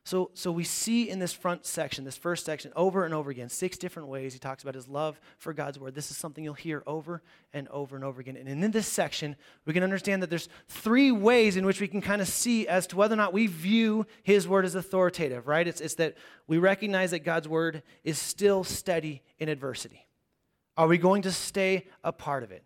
So, 0.03 0.31
so 0.33 0.51
we 0.51 0.63
see 0.63 1.09
in 1.09 1.19
this 1.19 1.31
front 1.31 1.63
section, 1.63 2.05
this 2.05 2.17
first 2.17 2.43
section, 2.43 2.73
over 2.75 3.05
and 3.05 3.13
over 3.13 3.29
again, 3.29 3.49
six 3.49 3.77
different 3.77 4.07
ways 4.07 4.33
he 4.33 4.39
talks 4.39 4.63
about 4.63 4.73
his 4.73 4.87
love 4.87 5.21
for 5.37 5.53
God's 5.53 5.77
word. 5.77 5.93
This 5.93 6.09
is 6.09 6.17
something 6.17 6.43
you'll 6.43 6.55
hear 6.55 6.81
over 6.87 7.21
and 7.53 7.67
over 7.67 7.95
and 7.95 8.03
over 8.03 8.19
again. 8.19 8.35
And 8.35 8.49
in 8.49 8.71
this 8.71 8.87
section, 8.87 9.35
we 9.65 9.73
can 9.73 9.83
understand 9.83 10.23
that 10.23 10.31
there's 10.31 10.49
three 10.67 11.11
ways 11.11 11.55
in 11.55 11.67
which 11.67 11.79
we 11.79 11.87
can 11.87 12.01
kind 12.01 12.19
of 12.19 12.27
see 12.27 12.67
as 12.67 12.87
to 12.87 12.95
whether 12.95 13.13
or 13.13 13.17
not 13.17 13.31
we 13.31 13.45
view 13.45 14.07
his 14.23 14.47
word 14.47 14.65
as 14.65 14.73
authoritative, 14.73 15.47
right? 15.47 15.67
It's, 15.67 15.81
it's 15.81 15.95
that 15.95 16.15
we 16.47 16.57
recognize 16.57 17.11
that 17.11 17.19
God's 17.19 17.47
word 17.47 17.83
is 18.03 18.17
still 18.17 18.63
steady 18.63 19.21
in 19.37 19.49
adversity. 19.49 20.07
Are 20.77 20.87
we 20.87 20.97
going 20.97 21.21
to 21.23 21.31
stay 21.31 21.85
a 22.03 22.11
part 22.11 22.41
of 22.41 22.51
it? 22.51 22.63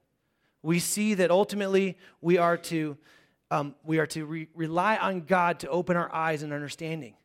We 0.62 0.80
see 0.80 1.16
that 1.16 1.32
ultimately 1.32 1.98
we 2.22 2.38
are 2.38 2.56
to, 2.58 2.98
um, 3.52 3.76
we 3.84 4.00
are 4.00 4.08
to 4.08 4.26
re- 4.26 4.48
rely 4.56 4.96
on 4.96 5.22
God 5.22 5.60
to 5.60 5.70
open 5.70 5.98
our 5.98 6.12
eyes 6.16 6.42
and 6.42 6.54
understanding. 6.54 7.16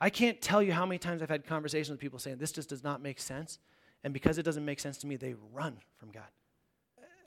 I 0.00 0.10
can't 0.10 0.40
tell 0.40 0.62
you 0.62 0.72
how 0.72 0.84
many 0.84 0.98
times 0.98 1.22
I've 1.22 1.30
had 1.30 1.46
conversations 1.46 1.90
with 1.90 2.00
people 2.00 2.18
saying, 2.18 2.38
This 2.38 2.52
just 2.52 2.68
does 2.68 2.84
not 2.84 3.02
make 3.02 3.20
sense. 3.20 3.58
And 4.04 4.12
because 4.12 4.38
it 4.38 4.42
doesn't 4.42 4.64
make 4.64 4.78
sense 4.78 4.98
to 4.98 5.06
me, 5.06 5.16
they 5.16 5.34
run 5.52 5.78
from 5.96 6.10
God. 6.10 6.28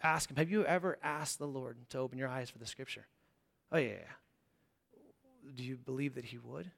Ask 0.04 0.30
Him, 0.30 0.38
Have 0.38 0.52
you 0.52 0.66
ever 0.66 0.98
asked 1.04 1.40
the 1.40 1.48
Lord 1.48 1.78
to 1.90 1.98
open 1.98 2.18
your 2.18 2.30
eyes 2.30 2.50
for 2.50 2.60
the 2.60 2.68
scripture? 2.68 3.08
Oh, 3.72 3.78
yeah, 3.78 3.90
yeah. 3.90 5.04
Do 5.56 5.64
you 5.64 5.78
believe 5.78 6.16
that 6.16 6.26
He 6.26 6.38
would? 6.38 6.70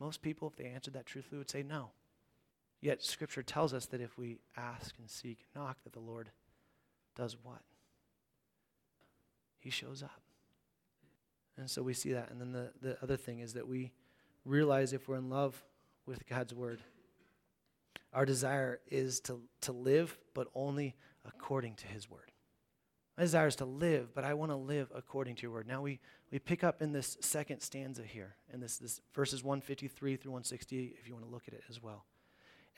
Most 0.00 0.22
people, 0.22 0.48
if 0.48 0.56
they 0.56 0.64
answered 0.70 0.94
that 0.94 1.06
truthfully, 1.06 1.38
would 1.38 1.50
say 1.50 1.62
no. 1.62 1.90
Yet 2.80 3.02
Scripture 3.02 3.42
tells 3.42 3.74
us 3.74 3.84
that 3.86 4.00
if 4.00 4.16
we 4.16 4.38
ask 4.56 4.94
and 4.98 5.10
seek 5.10 5.44
and 5.54 5.62
knock, 5.62 5.76
that 5.84 5.92
the 5.92 6.00
Lord 6.00 6.30
does 7.14 7.36
what? 7.42 7.60
He 9.58 9.68
shows 9.68 10.02
up. 10.02 10.22
And 11.58 11.70
so 11.70 11.82
we 11.82 11.92
see 11.92 12.14
that. 12.14 12.30
And 12.30 12.40
then 12.40 12.52
the, 12.52 12.70
the 12.80 13.02
other 13.02 13.18
thing 13.18 13.40
is 13.40 13.52
that 13.52 13.68
we 13.68 13.92
realize 14.44 14.92
if 14.92 15.08
we're 15.08 15.16
in 15.16 15.30
love 15.30 15.62
with 16.06 16.26
God's 16.28 16.54
word, 16.54 16.80
our 18.12 18.24
desire 18.24 18.80
is 18.88 19.20
to, 19.20 19.40
to 19.62 19.72
live, 19.72 20.18
but 20.34 20.48
only 20.54 20.96
according 21.24 21.74
to 21.76 21.86
his 21.86 22.10
word. 22.10 22.32
My 23.16 23.24
desire 23.24 23.46
is 23.46 23.56
to 23.56 23.64
live, 23.64 24.14
but 24.14 24.24
I 24.24 24.34
want 24.34 24.50
to 24.50 24.56
live 24.56 24.90
according 24.94 25.36
to 25.36 25.42
your 25.42 25.50
word. 25.50 25.68
Now 25.68 25.82
we, 25.82 26.00
we 26.30 26.38
pick 26.38 26.64
up 26.64 26.80
in 26.80 26.92
this 26.92 27.18
second 27.20 27.60
stanza 27.60 28.02
here, 28.02 28.34
and 28.52 28.62
this, 28.62 28.78
this 28.78 29.00
verses 29.14 29.44
153 29.44 30.16
through 30.16 30.32
160, 30.32 30.96
if 30.98 31.06
you 31.06 31.14
want 31.14 31.26
to 31.26 31.30
look 31.30 31.46
at 31.46 31.54
it 31.54 31.62
as 31.68 31.82
well. 31.82 32.04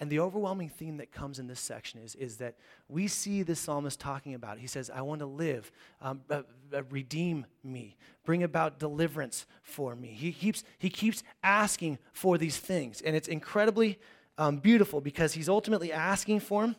And 0.00 0.10
the 0.10 0.18
overwhelming 0.18 0.68
theme 0.68 0.96
that 0.96 1.12
comes 1.12 1.38
in 1.38 1.46
this 1.46 1.60
section 1.60 2.00
is, 2.00 2.14
is 2.16 2.38
that 2.38 2.56
we 2.88 3.06
see 3.06 3.42
the 3.42 3.54
psalmist 3.54 4.00
talking 4.00 4.34
about. 4.34 4.58
He 4.58 4.66
says, 4.66 4.90
I 4.92 5.02
want 5.02 5.20
to 5.20 5.26
live, 5.26 5.70
um, 6.00 6.22
uh, 6.28 6.42
uh, 6.74 6.82
redeem 6.90 7.46
me, 7.62 7.96
bring 8.24 8.42
about 8.42 8.78
deliverance 8.78 9.46
for 9.62 9.94
me. 9.94 10.08
He 10.08 10.32
keeps, 10.32 10.64
he 10.78 10.90
keeps 10.90 11.22
asking 11.42 11.98
for 12.12 12.36
these 12.36 12.56
things. 12.56 13.00
And 13.00 13.14
it's 13.14 13.28
incredibly 13.28 13.98
um, 14.38 14.56
beautiful 14.56 15.00
because 15.00 15.34
he's 15.34 15.48
ultimately 15.48 15.92
asking 15.92 16.40
for 16.40 16.62
them, 16.62 16.76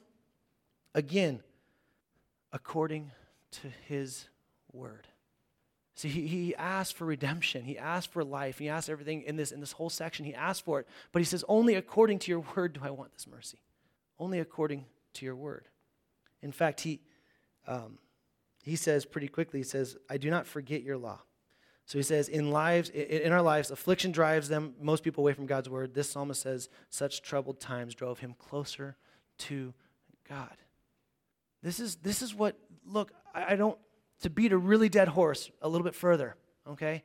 again, 0.93 1.41
according 2.51 3.11
to 3.51 3.69
his 3.87 4.27
word. 4.71 5.07
See, 5.95 6.09
he, 6.09 6.27
he 6.27 6.55
asked 6.55 6.95
for 6.95 7.05
redemption. 7.05 7.63
He 7.63 7.77
asked 7.77 8.11
for 8.11 8.23
life. 8.23 8.57
He 8.57 8.67
asked 8.67 8.89
everything 8.89 9.21
in 9.23 9.35
this, 9.35 9.51
in 9.51 9.59
this 9.59 9.73
whole 9.73 9.89
section. 9.89 10.25
He 10.25 10.33
asked 10.33 10.65
for 10.65 10.79
it. 10.79 10.87
But 11.11 11.19
he 11.19 11.25
says, 11.25 11.43
Only 11.47 11.75
according 11.75 12.19
to 12.19 12.31
your 12.31 12.43
word 12.55 12.73
do 12.73 12.81
I 12.83 12.89
want 12.89 13.13
this 13.13 13.27
mercy. 13.27 13.59
Only 14.19 14.39
according 14.39 14.85
to 15.13 15.25
your 15.25 15.35
word. 15.35 15.67
In 16.41 16.51
fact, 16.51 16.81
he, 16.81 16.99
um, 17.67 17.99
he 18.63 18.75
says 18.75 19.05
pretty 19.05 19.27
quickly, 19.27 19.59
he 19.59 19.63
says, 19.63 19.95
I 20.09 20.17
do 20.17 20.29
not 20.29 20.47
forget 20.47 20.83
your 20.83 20.97
law. 20.97 21.21
So 21.85 21.99
he 21.99 22.03
says, 22.03 22.29
in 22.29 22.49
lives, 22.49 22.89
in 22.89 23.31
our 23.33 23.41
lives, 23.41 23.69
affliction 23.69 24.11
drives 24.11 24.47
them, 24.47 24.73
most 24.79 25.03
people 25.03 25.21
away 25.23 25.33
from 25.33 25.45
God's 25.45 25.69
word. 25.69 25.93
This 25.93 26.09
psalmist 26.09 26.41
says, 26.41 26.69
such 26.89 27.21
troubled 27.21 27.59
times 27.59 27.93
drove 27.93 28.19
him 28.19 28.35
closer 28.39 28.95
to 29.39 29.73
God. 30.27 30.55
This 31.61 31.79
is, 31.79 31.97
this 31.97 32.21
is 32.21 32.33
what, 32.33 32.57
look, 32.85 33.11
I, 33.35 33.53
I 33.53 33.55
don't, 33.57 33.77
to 34.23 34.29
beat 34.29 34.51
a 34.51 34.57
really 34.57 34.89
dead 34.89 35.09
horse 35.09 35.51
a 35.61 35.69
little 35.69 35.85
bit 35.85 35.95
further, 35.95 36.35
okay? 36.67 37.03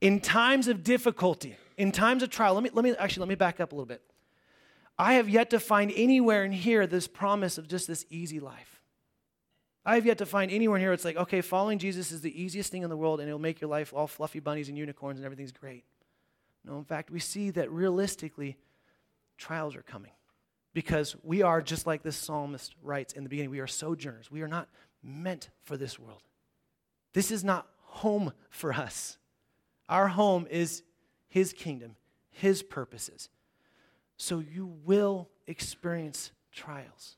In 0.00 0.20
times 0.20 0.68
of 0.68 0.84
difficulty, 0.84 1.56
in 1.76 1.92
times 1.92 2.22
of 2.22 2.30
trial, 2.30 2.54
let 2.54 2.62
me, 2.62 2.70
let 2.72 2.84
me 2.84 2.94
actually 2.98 3.20
let 3.20 3.28
me 3.28 3.34
back 3.34 3.60
up 3.60 3.72
a 3.72 3.74
little 3.74 3.86
bit. 3.86 4.02
I 4.98 5.14
have 5.14 5.28
yet 5.28 5.50
to 5.50 5.60
find 5.60 5.92
anywhere 5.94 6.44
in 6.44 6.52
here 6.52 6.86
this 6.86 7.06
promise 7.06 7.58
of 7.58 7.68
just 7.68 7.86
this 7.86 8.04
easy 8.10 8.40
life. 8.40 8.80
I 9.84 9.94
have 9.94 10.06
yet 10.06 10.18
to 10.18 10.26
find 10.26 10.50
anywhere 10.50 10.76
in 10.76 10.82
here 10.82 10.92
it's 10.92 11.04
like, 11.04 11.16
okay, 11.16 11.40
following 11.40 11.78
Jesus 11.78 12.10
is 12.10 12.20
the 12.20 12.42
easiest 12.42 12.72
thing 12.72 12.82
in 12.82 12.90
the 12.90 12.96
world 12.96 13.20
and 13.20 13.28
it'll 13.28 13.38
make 13.38 13.60
your 13.60 13.70
life 13.70 13.92
all 13.94 14.06
fluffy 14.06 14.40
bunnies 14.40 14.68
and 14.68 14.76
unicorns 14.76 15.18
and 15.18 15.24
everything's 15.24 15.52
great. 15.52 15.84
No, 16.64 16.78
in 16.78 16.84
fact, 16.84 17.10
we 17.10 17.20
see 17.20 17.50
that 17.50 17.70
realistically, 17.70 18.56
trials 19.38 19.76
are 19.76 19.82
coming 19.82 20.10
because 20.76 21.16
we 21.22 21.40
are 21.40 21.62
just 21.62 21.86
like 21.86 22.02
this 22.02 22.16
psalmist 22.16 22.74
writes 22.82 23.14
in 23.14 23.22
the 23.22 23.30
beginning 23.30 23.50
we 23.50 23.60
are 23.60 23.66
sojourners 23.66 24.30
we 24.30 24.42
are 24.42 24.48
not 24.48 24.68
meant 25.06 25.50
for 25.62 25.76
this 25.76 25.98
world. 25.98 26.22
This 27.12 27.30
is 27.30 27.44
not 27.44 27.68
home 27.80 28.32
for 28.50 28.72
us. 28.72 29.18
Our 29.88 30.08
home 30.08 30.46
is 30.50 30.82
His 31.28 31.52
kingdom, 31.52 31.96
His 32.30 32.62
purposes. 32.62 33.30
So 34.16 34.40
you 34.40 34.66
will 34.84 35.28
experience 35.46 36.32
trials, 36.52 37.16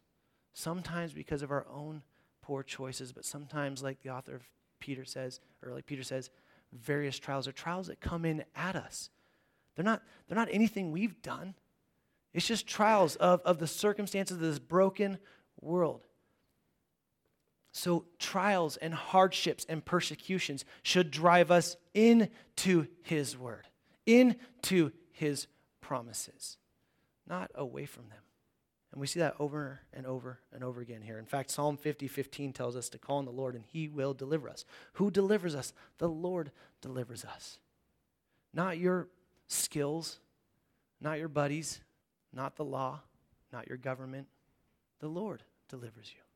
sometimes 0.52 1.12
because 1.12 1.42
of 1.42 1.50
our 1.50 1.66
own 1.72 2.02
poor 2.42 2.62
choices, 2.62 3.12
but 3.12 3.24
sometimes, 3.24 3.82
like 3.82 4.02
the 4.02 4.10
author 4.10 4.34
of 4.34 4.42
Peter 4.80 5.04
says, 5.04 5.40
or 5.64 5.72
like 5.72 5.86
Peter 5.86 6.02
says, 6.02 6.30
various 6.72 7.18
trials 7.18 7.48
are 7.48 7.52
trials 7.52 7.86
that 7.86 8.00
come 8.00 8.24
in 8.24 8.44
at 8.54 8.76
us 8.76 9.10
They're 9.78 9.84
not, 9.84 10.02
they're 10.26 10.36
not 10.36 10.48
anything 10.50 10.90
we've 10.90 11.22
done. 11.22 11.54
It's 12.34 12.48
just 12.48 12.66
trials 12.66 13.14
of, 13.14 13.40
of 13.42 13.58
the 13.58 13.68
circumstances 13.68 14.36
of 14.36 14.42
this 14.42 14.58
broken 14.58 15.18
world. 15.60 16.07
So, 17.78 18.06
trials 18.18 18.76
and 18.76 18.92
hardships 18.92 19.64
and 19.68 19.84
persecutions 19.84 20.64
should 20.82 21.12
drive 21.12 21.52
us 21.52 21.76
into 21.94 22.88
His 23.02 23.38
Word, 23.38 23.68
into 24.04 24.90
His 25.12 25.46
promises, 25.80 26.56
not 27.28 27.52
away 27.54 27.86
from 27.86 28.08
them. 28.08 28.18
And 28.90 29.00
we 29.00 29.06
see 29.06 29.20
that 29.20 29.36
over 29.38 29.78
and 29.92 30.06
over 30.06 30.40
and 30.52 30.64
over 30.64 30.80
again 30.80 31.02
here. 31.02 31.20
In 31.20 31.24
fact, 31.24 31.52
Psalm 31.52 31.76
50, 31.76 32.08
15 32.08 32.52
tells 32.52 32.74
us 32.74 32.88
to 32.88 32.98
call 32.98 33.18
on 33.18 33.26
the 33.26 33.30
Lord 33.30 33.54
and 33.54 33.62
he 33.64 33.86
will 33.86 34.12
deliver 34.12 34.48
us. 34.48 34.64
Who 34.94 35.08
delivers 35.12 35.54
us? 35.54 35.72
The 35.98 36.08
Lord 36.08 36.50
delivers 36.80 37.24
us. 37.24 37.60
Not 38.52 38.78
your 38.78 39.06
skills, 39.46 40.18
not 41.00 41.20
your 41.20 41.28
buddies, 41.28 41.80
not 42.32 42.56
the 42.56 42.64
law, 42.64 43.02
not 43.52 43.68
your 43.68 43.78
government. 43.78 44.26
The 44.98 45.06
Lord 45.06 45.44
delivers 45.68 46.12
you. 46.12 46.27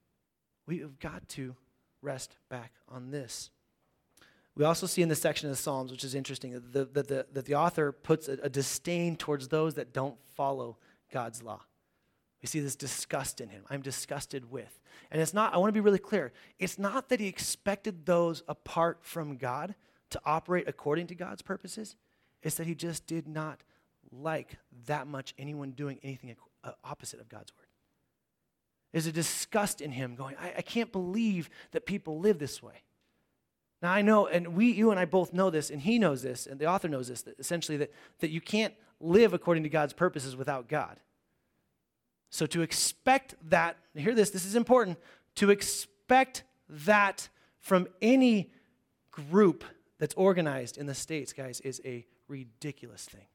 We 0.67 0.79
have 0.79 0.99
got 0.99 1.29
to 1.31 1.55
rest 2.01 2.37
back 2.49 2.73
on 2.89 3.11
this. 3.11 3.51
We 4.55 4.65
also 4.65 4.87
see 4.87 5.03
in 5.03 5.09
this 5.09 5.21
section 5.21 5.49
of 5.49 5.57
the 5.57 5.63
Psalms, 5.63 5.91
which 5.91 6.05
is 6.05 6.15
interesting, 6.15 6.53
that 6.53 6.73
the, 6.73 6.85
that 6.85 7.09
the, 7.09 7.27
that 7.33 7.47
the 7.47 7.55
author 7.55 7.91
puts 7.91 8.29
a, 8.29 8.33
a 8.43 8.51
disdain 8.51 9.17
towards 9.17 9.49
those 9.49 9.75
that 9.75 9.93
don't 9.93 10.17
follow 10.35 10.77
God's 11.11 11.43
law. 11.43 11.61
We 12.43 12.49
see 12.49 12.61
this 12.61 12.77
disgust 12.77 13.41
in 13.41 13.49
him. 13.49 13.65
I'm 13.71 13.83
disgusted 13.83 14.51
with. 14.51 14.81
And 15.11 15.23
it's 15.23 15.33
not, 15.33 15.55
I 15.55 15.59
want 15.59 15.69
to 15.69 15.73
be 15.73 15.81
really 15.81 15.99
clear, 15.99 16.33
it's 16.59 16.79
not 16.79 17.09
that 17.09 17.21
he 17.21 17.29
expected 17.29 18.05
those 18.05 18.43
apart 18.49 18.99
from 19.03 19.37
God 19.37 19.75
to 20.11 20.21
operate 20.27 20.69
according 20.69 21.07
to 21.07 21.15
God's 21.15 21.41
purposes, 21.41 21.97
it's 22.43 22.57
that 22.57 22.67
he 22.67 22.75
just 22.75 23.07
did 23.07 23.27
not 23.27 23.63
like 24.11 24.59
that 24.87 25.07
much 25.07 25.35
anyone 25.39 25.71
doing 25.71 25.99
anything 26.03 26.37
opposite 26.85 27.21
of 27.21 27.29
God's 27.29 27.53
word. 27.57 27.62
There's 28.93 29.07
a 29.07 29.13
disgust 29.13 29.81
in 29.81 29.91
him 29.91 30.15
going, 30.15 30.37
I, 30.41 30.55
I 30.59 30.63
can't 30.63 30.93
believe 30.93 31.49
that 31.73 31.87
people 31.87 32.21
live 32.21 32.39
this 32.39 32.63
way. 32.63 32.83
Now 33.81 33.91
I 33.93 34.03
know, 34.03 34.27
and 34.27 34.55
we, 34.55 34.71
you 34.71 34.91
and 34.91 35.01
I 35.01 35.07
both 35.07 35.33
know 35.33 35.51
this, 35.51 35.71
and 35.71 35.81
he 35.81 35.99
knows 35.99 36.23
this, 36.23 36.47
and 36.47 36.61
the 36.61 36.67
author 36.67 36.89
knows 36.89 37.09
this, 37.09 37.23
that 37.23 37.39
essentially 37.39 37.79
that, 37.79 37.93
that 38.21 38.31
you 38.31 38.41
can't 38.41 38.75
live 39.01 39.33
according 39.33 39.65
to 39.65 39.69
God's 39.69 39.93
purposes 39.93 40.37
without 40.37 40.69
God. 40.69 41.01
So 42.31 42.47
to 42.47 42.63
expect 42.63 43.35
that, 43.51 43.77
hear 43.95 44.15
this, 44.15 44.31
this 44.31 44.47
is 44.47 44.55
important, 44.55 44.99
to 45.37 45.51
expect 45.51 46.45
that 46.69 47.29
from 47.59 47.89
any 48.01 48.53
group 49.11 49.65
that's 49.99 50.15
organized 50.15 50.79
in 50.79 50.87
the 50.87 50.95
States, 50.95 51.33
guys, 51.33 51.61
is 51.61 51.81
a 51.85 52.07
ridiculous 52.29 53.05
thing. 53.05 53.27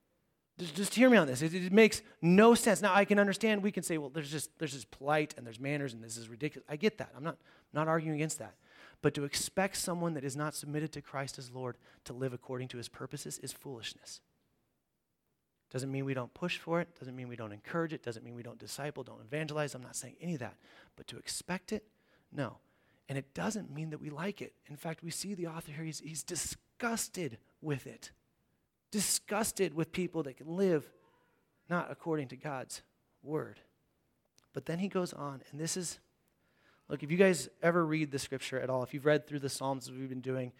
Just, 0.57 0.75
just 0.75 0.95
hear 0.95 1.09
me 1.09 1.17
on 1.17 1.27
this. 1.27 1.41
It, 1.41 1.53
it, 1.53 1.71
makes 1.71 2.01
no 2.21 2.55
sense. 2.55 2.81
Now 2.81 2.93
I 2.93 3.05
can 3.05 3.19
understand. 3.19 3.61
We 3.61 3.71
can 3.71 3.83
say, 3.83 3.97
well, 3.97 4.09
there's 4.09 4.31
just 4.31 4.57
there's 4.57 4.73
just 4.73 4.89
polite 4.91 5.35
and 5.37 5.45
there's 5.45 5.59
manners 5.59 5.93
and 5.93 6.03
this 6.03 6.17
is 6.17 6.29
ridiculous. 6.29 6.65
I 6.69 6.77
get 6.77 6.97
that. 6.97 7.11
I'm 7.15 7.23
not 7.23 7.37
not 7.73 7.87
arguing 7.87 8.15
against 8.15 8.39
that. 8.39 8.55
But 9.01 9.13
to 9.13 9.23
expect 9.23 9.77
someone 9.77 10.15
that 10.15 10.23
is 10.23 10.35
not 10.35 10.55
submitted 10.55 10.91
to 10.93 11.01
Christ 11.01 11.37
as 11.37 11.51
Lord 11.51 11.77
to 12.05 12.13
live 12.13 12.33
according 12.33 12.69
to 12.69 12.77
His 12.77 12.89
purposes 12.89 13.37
is 13.39 13.53
foolishness. 13.53 14.21
Doesn't 15.69 15.91
mean 15.91 16.05
we 16.05 16.13
don't 16.13 16.33
push 16.33 16.57
for 16.57 16.79
it. 16.81 16.87
Doesn't 16.97 17.15
mean 17.15 17.27
we 17.27 17.35
don't 17.35 17.51
encourage 17.51 17.93
it. 17.93 18.01
Doesn't 18.01 18.23
mean 18.23 18.35
we 18.35 18.43
don't 18.43 18.57
disciple, 18.57 19.03
don't 19.03 19.21
evangelize. 19.21 19.75
I'm 19.75 19.83
not 19.83 19.95
saying 19.95 20.15
any 20.21 20.33
of 20.33 20.39
that. 20.39 20.55
But 20.95 21.07
to 21.07 21.17
expect 21.17 21.73
it, 21.73 21.83
no. 22.31 22.57
And 23.09 23.17
it 23.17 23.33
doesn't 23.33 23.73
mean 23.73 23.89
that 23.91 24.01
we 24.01 24.09
like 24.09 24.41
it. 24.41 24.53
In 24.67 24.75
fact, 24.75 25.03
we 25.03 25.11
see 25.11 25.33
the 25.33 25.47
author 25.47 25.71
here, 25.71 25.83
he's, 25.83 25.99
he's 25.99 26.23
disgusted 26.23 27.37
with 27.61 27.85
it. 27.85 28.11
Disgusted 28.91 29.73
with 29.73 29.91
people 29.91 30.23
that 30.23 30.37
can 30.37 30.55
live 30.55 30.89
not 31.69 31.91
according 31.91 32.29
to 32.29 32.37
God's 32.37 32.81
word. 33.21 33.59
But 34.53 34.65
then 34.65 34.79
he 34.79 34.87
goes 34.87 35.13
on, 35.13 35.41
and 35.51 35.59
this 35.59 35.77
is 35.77 35.99
look, 36.89 37.03
if 37.03 37.11
you 37.11 37.17
guys 37.17 37.49
ever 37.61 37.85
read 37.85 38.11
the 38.11 38.19
scripture 38.19 38.59
at 38.59 38.69
all, 38.69 38.81
if 38.83 38.93
you've 38.93 39.05
read 39.05 39.27
through 39.27 39.39
the 39.39 39.49
Psalms 39.49 39.91
we've 39.91 40.09
been 40.09 40.21
doing, 40.21 40.53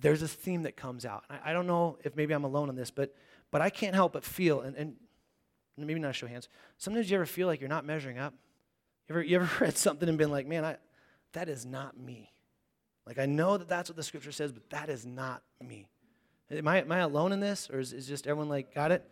there's 0.00 0.22
a 0.22 0.28
theme 0.28 0.62
that 0.62 0.76
comes 0.76 1.04
out. 1.04 1.24
I, 1.28 1.50
I 1.50 1.52
don't 1.52 1.66
know 1.66 1.98
if 2.04 2.16
maybe 2.16 2.34
I'm 2.34 2.44
alone 2.44 2.68
on 2.68 2.76
this, 2.76 2.90
but 2.90 3.14
but 3.50 3.60
I 3.60 3.70
can't 3.70 3.94
help 3.94 4.12
but 4.12 4.24
feel, 4.24 4.60
and, 4.60 4.76
and 4.76 4.96
maybe 5.76 6.00
not 6.00 6.14
show 6.14 6.26
hands, 6.26 6.48
sometimes 6.78 7.10
you 7.10 7.16
ever 7.16 7.26
feel 7.26 7.46
like 7.46 7.60
you're 7.60 7.68
not 7.68 7.84
measuring 7.84 8.18
up? 8.18 8.34
You 9.08 9.14
ever, 9.14 9.22
you 9.22 9.36
ever 9.36 9.50
read 9.64 9.76
something 9.76 10.08
and 10.08 10.18
been 10.18 10.30
like, 10.30 10.46
man, 10.46 10.64
I, 10.64 10.76
that 11.32 11.48
is 11.48 11.64
not 11.64 11.98
me. 11.98 12.32
Like, 13.06 13.18
I 13.18 13.26
know 13.26 13.56
that 13.56 13.68
that's 13.68 13.88
what 13.88 13.96
the 13.96 14.02
scripture 14.02 14.32
says, 14.32 14.52
but 14.52 14.68
that 14.70 14.88
is 14.88 15.06
not 15.06 15.42
me. 15.62 15.86
Am 16.50 16.68
I, 16.68 16.80
am 16.80 16.92
I 16.92 16.98
alone 16.98 17.32
in 17.32 17.40
this, 17.40 17.68
or 17.70 17.80
is, 17.80 17.92
is 17.92 18.06
just 18.06 18.26
everyone 18.26 18.48
like, 18.48 18.74
got 18.74 18.92
it? 18.92 19.08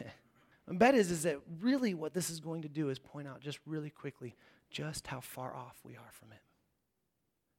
My 0.66 0.76
bet 0.76 0.94
is, 0.94 1.10
is 1.10 1.22
that 1.22 1.38
really 1.60 1.94
what 1.94 2.12
this 2.12 2.28
is 2.28 2.40
going 2.40 2.62
to 2.62 2.68
do 2.68 2.90
is 2.90 2.98
point 2.98 3.28
out 3.28 3.40
just 3.40 3.58
really 3.66 3.90
quickly 3.90 4.34
just 4.70 5.06
how 5.06 5.20
far 5.20 5.54
off 5.54 5.78
we 5.84 5.94
are 5.94 6.10
from 6.12 6.32
it. 6.32 6.40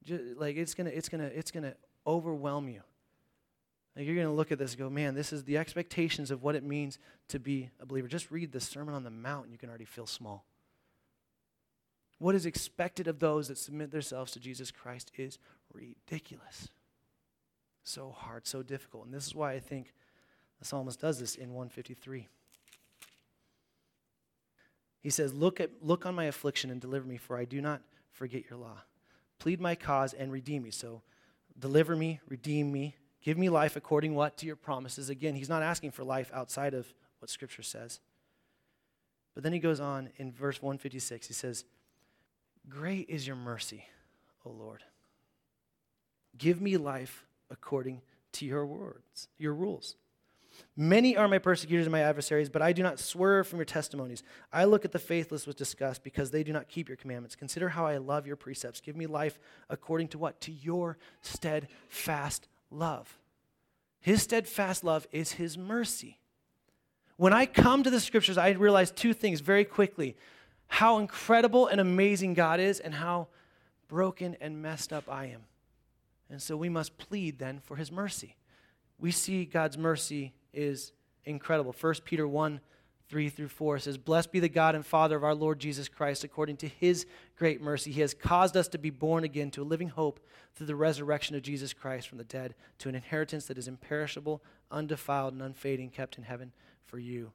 Just, 0.04 0.38
like, 0.38 0.56
it's 0.56 0.74
to 0.74 0.86
it's 0.86 1.08
gonna, 1.08 1.24
it's 1.24 1.50
gonna 1.50 1.74
overwhelm 2.06 2.68
you. 2.68 2.82
Like 3.96 4.06
you're 4.06 4.22
to 4.22 4.30
look 4.30 4.52
at 4.52 4.58
this 4.58 4.72
and 4.72 4.78
go, 4.78 4.88
man, 4.88 5.16
this 5.16 5.32
is 5.32 5.42
the 5.42 5.58
expectations 5.58 6.30
of 6.30 6.42
what 6.44 6.54
it 6.54 6.62
means 6.62 7.00
to 7.28 7.40
be 7.40 7.70
a 7.80 7.86
believer. 7.86 8.06
Just 8.06 8.30
read 8.30 8.52
the 8.52 8.60
Sermon 8.60 8.94
on 8.94 9.02
the 9.02 9.10
Mount, 9.10 9.44
and 9.44 9.52
you 9.52 9.58
can 9.58 9.68
already 9.68 9.84
feel 9.84 10.06
small. 10.06 10.44
What 12.18 12.36
is 12.36 12.46
expected 12.46 13.08
of 13.08 13.18
those 13.18 13.48
that 13.48 13.58
submit 13.58 13.90
themselves 13.90 14.32
to 14.32 14.40
Jesus 14.40 14.70
Christ 14.70 15.10
is 15.16 15.38
ridiculous. 15.72 16.68
So 17.84 18.14
hard, 18.16 18.46
so 18.46 18.62
difficult. 18.62 19.06
And 19.06 19.14
this 19.14 19.26
is 19.26 19.34
why 19.34 19.52
I 19.52 19.60
think 19.60 19.92
the 20.58 20.64
psalmist 20.64 21.00
does 21.00 21.18
this 21.18 21.34
in 21.34 21.48
153. 21.48 22.28
He 25.00 25.10
says, 25.10 25.32
Look, 25.32 25.60
at, 25.60 25.70
look 25.80 26.04
on 26.04 26.14
my 26.14 26.24
affliction 26.24 26.70
and 26.70 26.80
deliver 26.80 27.06
me, 27.06 27.16
for 27.16 27.38
I 27.38 27.44
do 27.44 27.60
not 27.60 27.80
forget 28.12 28.44
your 28.50 28.58
law. 28.58 28.82
Plead 29.38 29.60
my 29.60 29.74
cause 29.74 30.12
and 30.12 30.32
redeem 30.32 30.64
me. 30.64 30.70
So 30.70 31.02
deliver 31.58 31.96
me, 31.96 32.20
redeem 32.28 32.72
me, 32.72 32.96
Give 33.22 33.36
me 33.36 33.48
life 33.48 33.76
according 33.76 34.14
what 34.14 34.36
to 34.38 34.46
your 34.46 34.56
promises. 34.56 35.10
Again, 35.10 35.34
he's 35.34 35.48
not 35.48 35.62
asking 35.62 35.90
for 35.90 36.02
life 36.02 36.30
outside 36.32 36.74
of 36.74 36.92
what 37.18 37.30
scripture 37.30 37.62
says. 37.62 38.00
But 39.34 39.42
then 39.42 39.52
he 39.52 39.58
goes 39.58 39.80
on 39.80 40.10
in 40.16 40.32
verse 40.32 40.62
156. 40.62 41.26
He 41.26 41.34
says, 41.34 41.64
"Great 42.68 43.08
is 43.10 43.26
your 43.26 43.36
mercy, 43.36 43.84
O 44.44 44.50
Lord. 44.50 44.84
Give 46.36 46.60
me 46.60 46.76
life 46.76 47.26
according 47.50 48.02
to 48.32 48.46
your 48.46 48.66
words, 48.66 49.28
your 49.38 49.54
rules." 49.54 49.96
Many 50.76 51.16
are 51.16 51.28
my 51.28 51.38
persecutors 51.38 51.86
and 51.86 51.92
my 51.92 52.00
adversaries, 52.00 52.48
but 52.48 52.62
I 52.62 52.72
do 52.72 52.82
not 52.82 52.98
swerve 52.98 53.46
from 53.46 53.58
your 53.58 53.64
testimonies. 53.64 54.22
I 54.52 54.64
look 54.64 54.84
at 54.84 54.92
the 54.92 54.98
faithless 54.98 55.46
with 55.46 55.56
disgust 55.56 56.02
because 56.02 56.30
they 56.30 56.42
do 56.42 56.52
not 56.52 56.68
keep 56.68 56.88
your 56.88 56.96
commandments. 56.96 57.36
Consider 57.36 57.68
how 57.68 57.86
I 57.86 57.98
love 57.98 58.26
your 58.26 58.36
precepts. 58.36 58.80
Give 58.80 58.96
me 58.96 59.06
life 59.06 59.38
according 59.68 60.08
to 60.08 60.18
what? 60.18 60.40
To 60.42 60.52
your 60.52 60.98
steadfast 61.22 62.48
love. 62.70 63.18
His 64.00 64.22
steadfast 64.22 64.82
love 64.82 65.06
is 65.12 65.32
his 65.32 65.56
mercy. 65.56 66.18
When 67.16 67.32
I 67.32 67.46
come 67.46 67.82
to 67.82 67.90
the 67.90 68.00
scriptures, 68.00 68.38
I 68.38 68.50
realize 68.50 68.90
two 68.90 69.12
things 69.12 69.40
very 69.40 69.64
quickly 69.64 70.16
how 70.68 70.98
incredible 70.98 71.66
and 71.66 71.80
amazing 71.80 72.34
God 72.34 72.60
is, 72.60 72.78
and 72.78 72.94
how 72.94 73.28
broken 73.88 74.36
and 74.40 74.60
messed 74.60 74.92
up 74.92 75.08
I 75.08 75.26
am. 75.26 75.47
And 76.30 76.42
so 76.42 76.56
we 76.56 76.68
must 76.68 76.98
plead 76.98 77.38
then 77.38 77.60
for 77.60 77.76
his 77.76 77.90
mercy. 77.90 78.36
We 78.98 79.10
see 79.10 79.44
God's 79.44 79.78
mercy 79.78 80.34
is 80.52 80.92
incredible. 81.24 81.74
1 81.78 81.94
Peter 82.04 82.26
1 82.26 82.60
3 83.08 83.30
through 83.30 83.48
4 83.48 83.78
says, 83.78 83.96
Blessed 83.96 84.30
be 84.32 84.40
the 84.40 84.50
God 84.50 84.74
and 84.74 84.84
Father 84.84 85.16
of 85.16 85.24
our 85.24 85.34
Lord 85.34 85.58
Jesus 85.58 85.88
Christ. 85.88 86.24
According 86.24 86.58
to 86.58 86.68
his 86.68 87.06
great 87.36 87.62
mercy, 87.62 87.90
he 87.90 88.02
has 88.02 88.12
caused 88.12 88.54
us 88.54 88.68
to 88.68 88.78
be 88.78 88.90
born 88.90 89.24
again 89.24 89.50
to 89.52 89.62
a 89.62 89.64
living 89.64 89.88
hope 89.88 90.20
through 90.54 90.66
the 90.66 90.76
resurrection 90.76 91.34
of 91.34 91.42
Jesus 91.42 91.72
Christ 91.72 92.06
from 92.06 92.18
the 92.18 92.24
dead, 92.24 92.54
to 92.78 92.88
an 92.88 92.94
inheritance 92.94 93.46
that 93.46 93.56
is 93.56 93.66
imperishable, 93.66 94.42
undefiled, 94.70 95.32
and 95.32 95.42
unfading, 95.42 95.88
kept 95.88 96.18
in 96.18 96.24
heaven 96.24 96.52
for 96.84 96.98
you. 96.98 97.32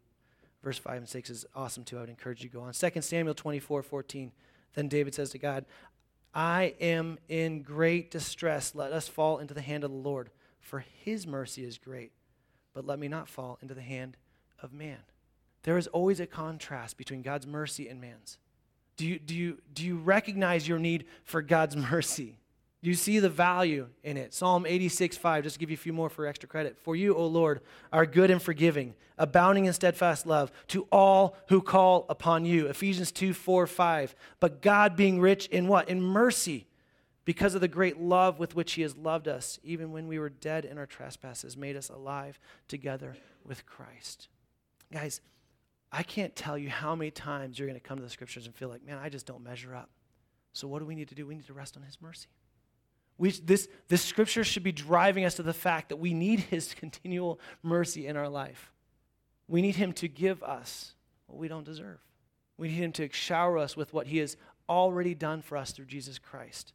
Verse 0.64 0.78
5 0.78 0.98
and 0.98 1.10
6 1.10 1.30
is 1.30 1.46
awesome 1.56 1.84
too. 1.84 1.98
I 1.98 2.02
would 2.02 2.10
encourage 2.10 2.44
you 2.44 2.50
to 2.50 2.56
go 2.56 2.62
on. 2.62 2.74
2 2.74 3.02
Samuel 3.02 3.34
24 3.34 3.82
14. 3.82 4.32
Then 4.76 4.88
David 4.88 5.14
says 5.14 5.30
to 5.32 5.38
God, 5.38 5.66
I 6.34 6.74
am 6.80 7.20
in 7.30 7.62
great 7.62 8.10
distress. 8.10 8.74
Let 8.74 8.92
us 8.92 9.08
fall 9.08 9.38
into 9.38 9.54
the 9.54 9.62
hand 9.62 9.84
of 9.84 9.92
the 9.92 9.98
Lord, 9.98 10.30
for 10.60 10.80
his 10.80 11.28
mercy 11.28 11.64
is 11.64 11.78
great. 11.78 12.12
But 12.74 12.86
let 12.86 12.98
me 12.98 13.08
not 13.08 13.30
fall 13.30 13.60
into 13.62 13.76
the 13.76 13.82
hand 13.82 14.18
of 14.62 14.74
man. 14.74 15.00
There 15.64 15.78
is 15.78 15.88
always 15.88 16.20
a 16.20 16.26
contrast 16.26 16.98
between 16.98 17.22
God's 17.22 17.46
mercy 17.46 17.88
and 17.88 18.02
man's. 18.02 18.38
Do 18.98 19.06
you, 19.08 19.20
do 19.20 19.36
you, 19.36 19.58
do 19.74 19.86
you 19.86 19.98
recognize 19.98 20.68
your 20.68 20.80
need 20.80 21.06
for 21.24 21.42
God's 21.42 21.76
mercy? 21.92 22.40
You 22.84 22.96
see 22.96 23.20
the 23.20 23.30
value 23.30 23.88
in 24.04 24.18
it? 24.18 24.34
Psalm 24.34 24.66
86, 24.66 25.16
5, 25.16 25.44
just 25.46 25.56
to 25.56 25.60
give 25.62 25.70
you 25.70 25.76
a 25.76 25.78
few 25.78 25.94
more 25.94 26.10
for 26.10 26.28
extra 26.28 26.50
credit. 26.50 26.78
For 26.78 26.98
you, 26.98 27.16
O 27.16 27.26
Lord, 27.26 27.62
are 27.94 28.06
good 28.06 28.30
and 28.30 28.42
forgiving, 28.42 28.94
abounding 29.18 29.64
in 29.64 29.72
steadfast 29.72 30.26
love 30.28 30.52
to 30.68 30.86
all 30.92 31.38
who 31.48 31.62
call 31.62 32.06
upon 32.10 32.44
you. 32.44 32.68
Ephesians 32.68 33.14
2, 33.14 33.34
4, 33.34 33.68
5. 33.68 34.16
But 34.42 34.62
God 34.62 34.98
being 34.98 35.22
rich 35.22 35.46
in 35.48 35.70
what? 35.70 35.88
In 35.88 36.02
mercy, 36.02 36.68
because 37.24 37.56
of 37.56 37.62
the 37.62 37.70
great 37.70 38.02
love 38.02 38.38
with 38.38 38.54
which 38.54 38.74
he 38.74 38.82
has 38.82 38.98
loved 38.98 39.30
us, 39.30 39.62
even 39.64 39.94
when 39.94 40.10
we 40.10 40.20
were 40.20 40.28
dead 40.28 40.66
in 40.66 40.78
our 40.78 40.86
trespasses, 40.86 41.56
made 41.56 41.78
us 41.78 41.88
alive 41.88 42.38
together 42.68 43.16
with 43.46 43.66
Christ. 43.66 44.28
Guys, 44.92 45.22
I 45.90 46.04
can't 46.04 46.36
tell 46.36 46.58
you 46.58 46.70
how 46.70 46.96
many 46.96 47.12
times 47.12 47.58
you're 47.58 47.70
going 47.70 47.80
to 47.80 47.88
come 47.88 47.98
to 47.98 48.04
the 48.04 48.10
scriptures 48.10 48.46
and 48.46 48.54
feel 48.54 48.68
like, 48.68 48.86
man, 48.86 48.98
I 49.02 49.08
just 49.08 49.26
don't 49.26 49.42
measure 49.42 49.74
up. 49.74 49.90
So 50.52 50.68
what 50.68 50.80
do 50.80 50.86
we 50.86 50.96
need 50.96 51.08
to 51.08 51.16
do? 51.16 51.26
We 51.26 51.36
need 51.36 51.48
to 51.48 51.54
rest 51.54 51.78
on 51.78 51.84
his 51.84 51.98
mercy. 52.02 52.28
We, 53.24 53.32
this, 53.32 53.70
this 53.88 54.02
scripture 54.02 54.44
should 54.44 54.64
be 54.64 54.74
driving 54.74 55.24
us 55.24 55.36
to 55.36 55.44
the 55.44 55.54
fact 55.54 55.88
that 55.88 55.96
we 55.96 56.14
need 56.14 56.42
his 56.42 56.74
continual 56.78 57.40
mercy 57.62 58.06
in 58.06 58.18
our 58.18 58.28
life. 58.28 58.74
We 59.48 59.62
need 59.62 59.78
him 59.78 59.94
to 59.94 60.10
give 60.10 60.44
us 60.44 60.96
what 61.28 61.40
we 61.40 61.48
don't 61.48 61.64
deserve. 61.64 62.00
We 62.58 62.68
need 62.68 62.74
him 62.74 62.92
to 62.92 63.08
shower 63.14 63.58
us 63.58 63.78
with 63.78 63.94
what 63.94 64.08
he 64.08 64.18
has 64.18 64.36
already 64.68 65.16
done 65.16 65.42
for 65.42 65.56
us 65.56 65.72
through 65.72 65.86
Jesus 65.86 66.20
Christ. 66.20 66.74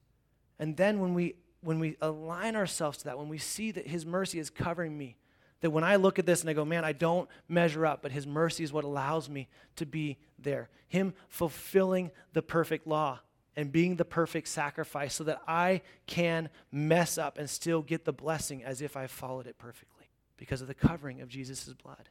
And 0.59 0.75
then 0.75 1.01
when 1.01 1.13
we 1.13 1.35
when 1.61 1.81
we 1.81 1.99
align 2.01 2.57
ourselves 2.57 2.97
to 2.99 3.05
that, 3.05 3.19
when 3.19 3.29
we 3.29 3.37
see 3.37 3.71
that 3.73 3.87
his 3.87 4.07
mercy 4.07 4.39
is 4.39 4.49
covering 4.49 4.97
me, 4.97 5.17
that 5.61 5.69
when 5.69 5.85
I 5.85 5.97
look 5.97 6.19
at 6.19 6.25
this 6.25 6.41
and 6.41 6.49
I 6.49 6.55
go, 6.55 6.65
man, 6.65 6.83
I 6.83 6.93
don't 6.93 7.29
measure 7.47 7.85
up, 7.85 8.01
but 8.01 8.11
his 8.11 8.27
mercy 8.27 8.65
is 8.65 8.73
what 8.73 8.85
allows 8.85 9.29
me 9.29 9.49
to 9.77 9.85
be 9.85 10.17
there. 10.39 10.71
Him 10.89 11.13
fulfilling 11.29 12.11
the 12.33 12.41
perfect 12.41 12.87
law 12.87 13.21
and 13.59 13.73
being 13.73 13.97
the 13.97 14.05
perfect 14.05 14.47
sacrifice 14.47 15.13
so 15.17 15.25
that 15.25 15.43
I 15.49 15.83
can 16.07 16.49
mess 16.71 17.19
up 17.19 17.39
and 17.39 17.51
still 17.51 17.83
get 17.83 18.05
the 18.05 18.13
blessing 18.13 18.63
as 18.63 18.81
if 18.81 18.97
I 18.97 19.09
followed 19.09 19.49
it 19.49 19.59
perfectly 19.59 20.07
because 20.37 20.61
of 20.61 20.69
the 20.69 20.75
covering 20.75 21.21
of 21.23 21.29
Jesus' 21.29 21.75
blood. 21.83 22.09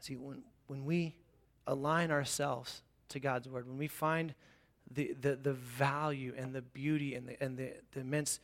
See, 0.00 0.16
when, 0.16 0.42
when 0.66 0.84
we 0.84 1.14
align 1.66 2.10
ourselves 2.10 2.82
to 3.08 3.18
God's 3.18 3.48
word, 3.48 3.66
when 3.66 3.78
we 3.78 3.86
find 3.86 4.34
the, 4.90 5.14
the, 5.18 5.36
the 5.36 5.54
value 5.54 6.34
and 6.36 6.54
the 6.54 6.60
beauty 6.60 7.14
and, 7.14 7.28
the, 7.28 7.42
and 7.42 7.56
the, 7.56 7.72
the 7.92 8.00
immense 8.00 8.38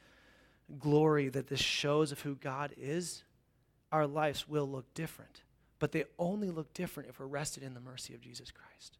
glory 0.78 1.28
that 1.28 1.48
this 1.48 1.60
shows 1.60 2.10
of 2.10 2.20
who 2.20 2.36
God 2.36 2.72
is, 2.78 3.22
our 3.92 4.06
lives 4.06 4.48
will 4.48 4.66
look 4.66 4.94
different. 4.94 5.42
But 5.78 5.92
they 5.92 6.04
only 6.18 6.48
look 6.48 6.72
different 6.72 7.10
if 7.10 7.20
we're 7.20 7.26
rested 7.26 7.62
in 7.62 7.74
the 7.74 7.80
mercy 7.80 8.14
of 8.14 8.22
Jesus 8.22 8.50
Christ. 8.50 8.96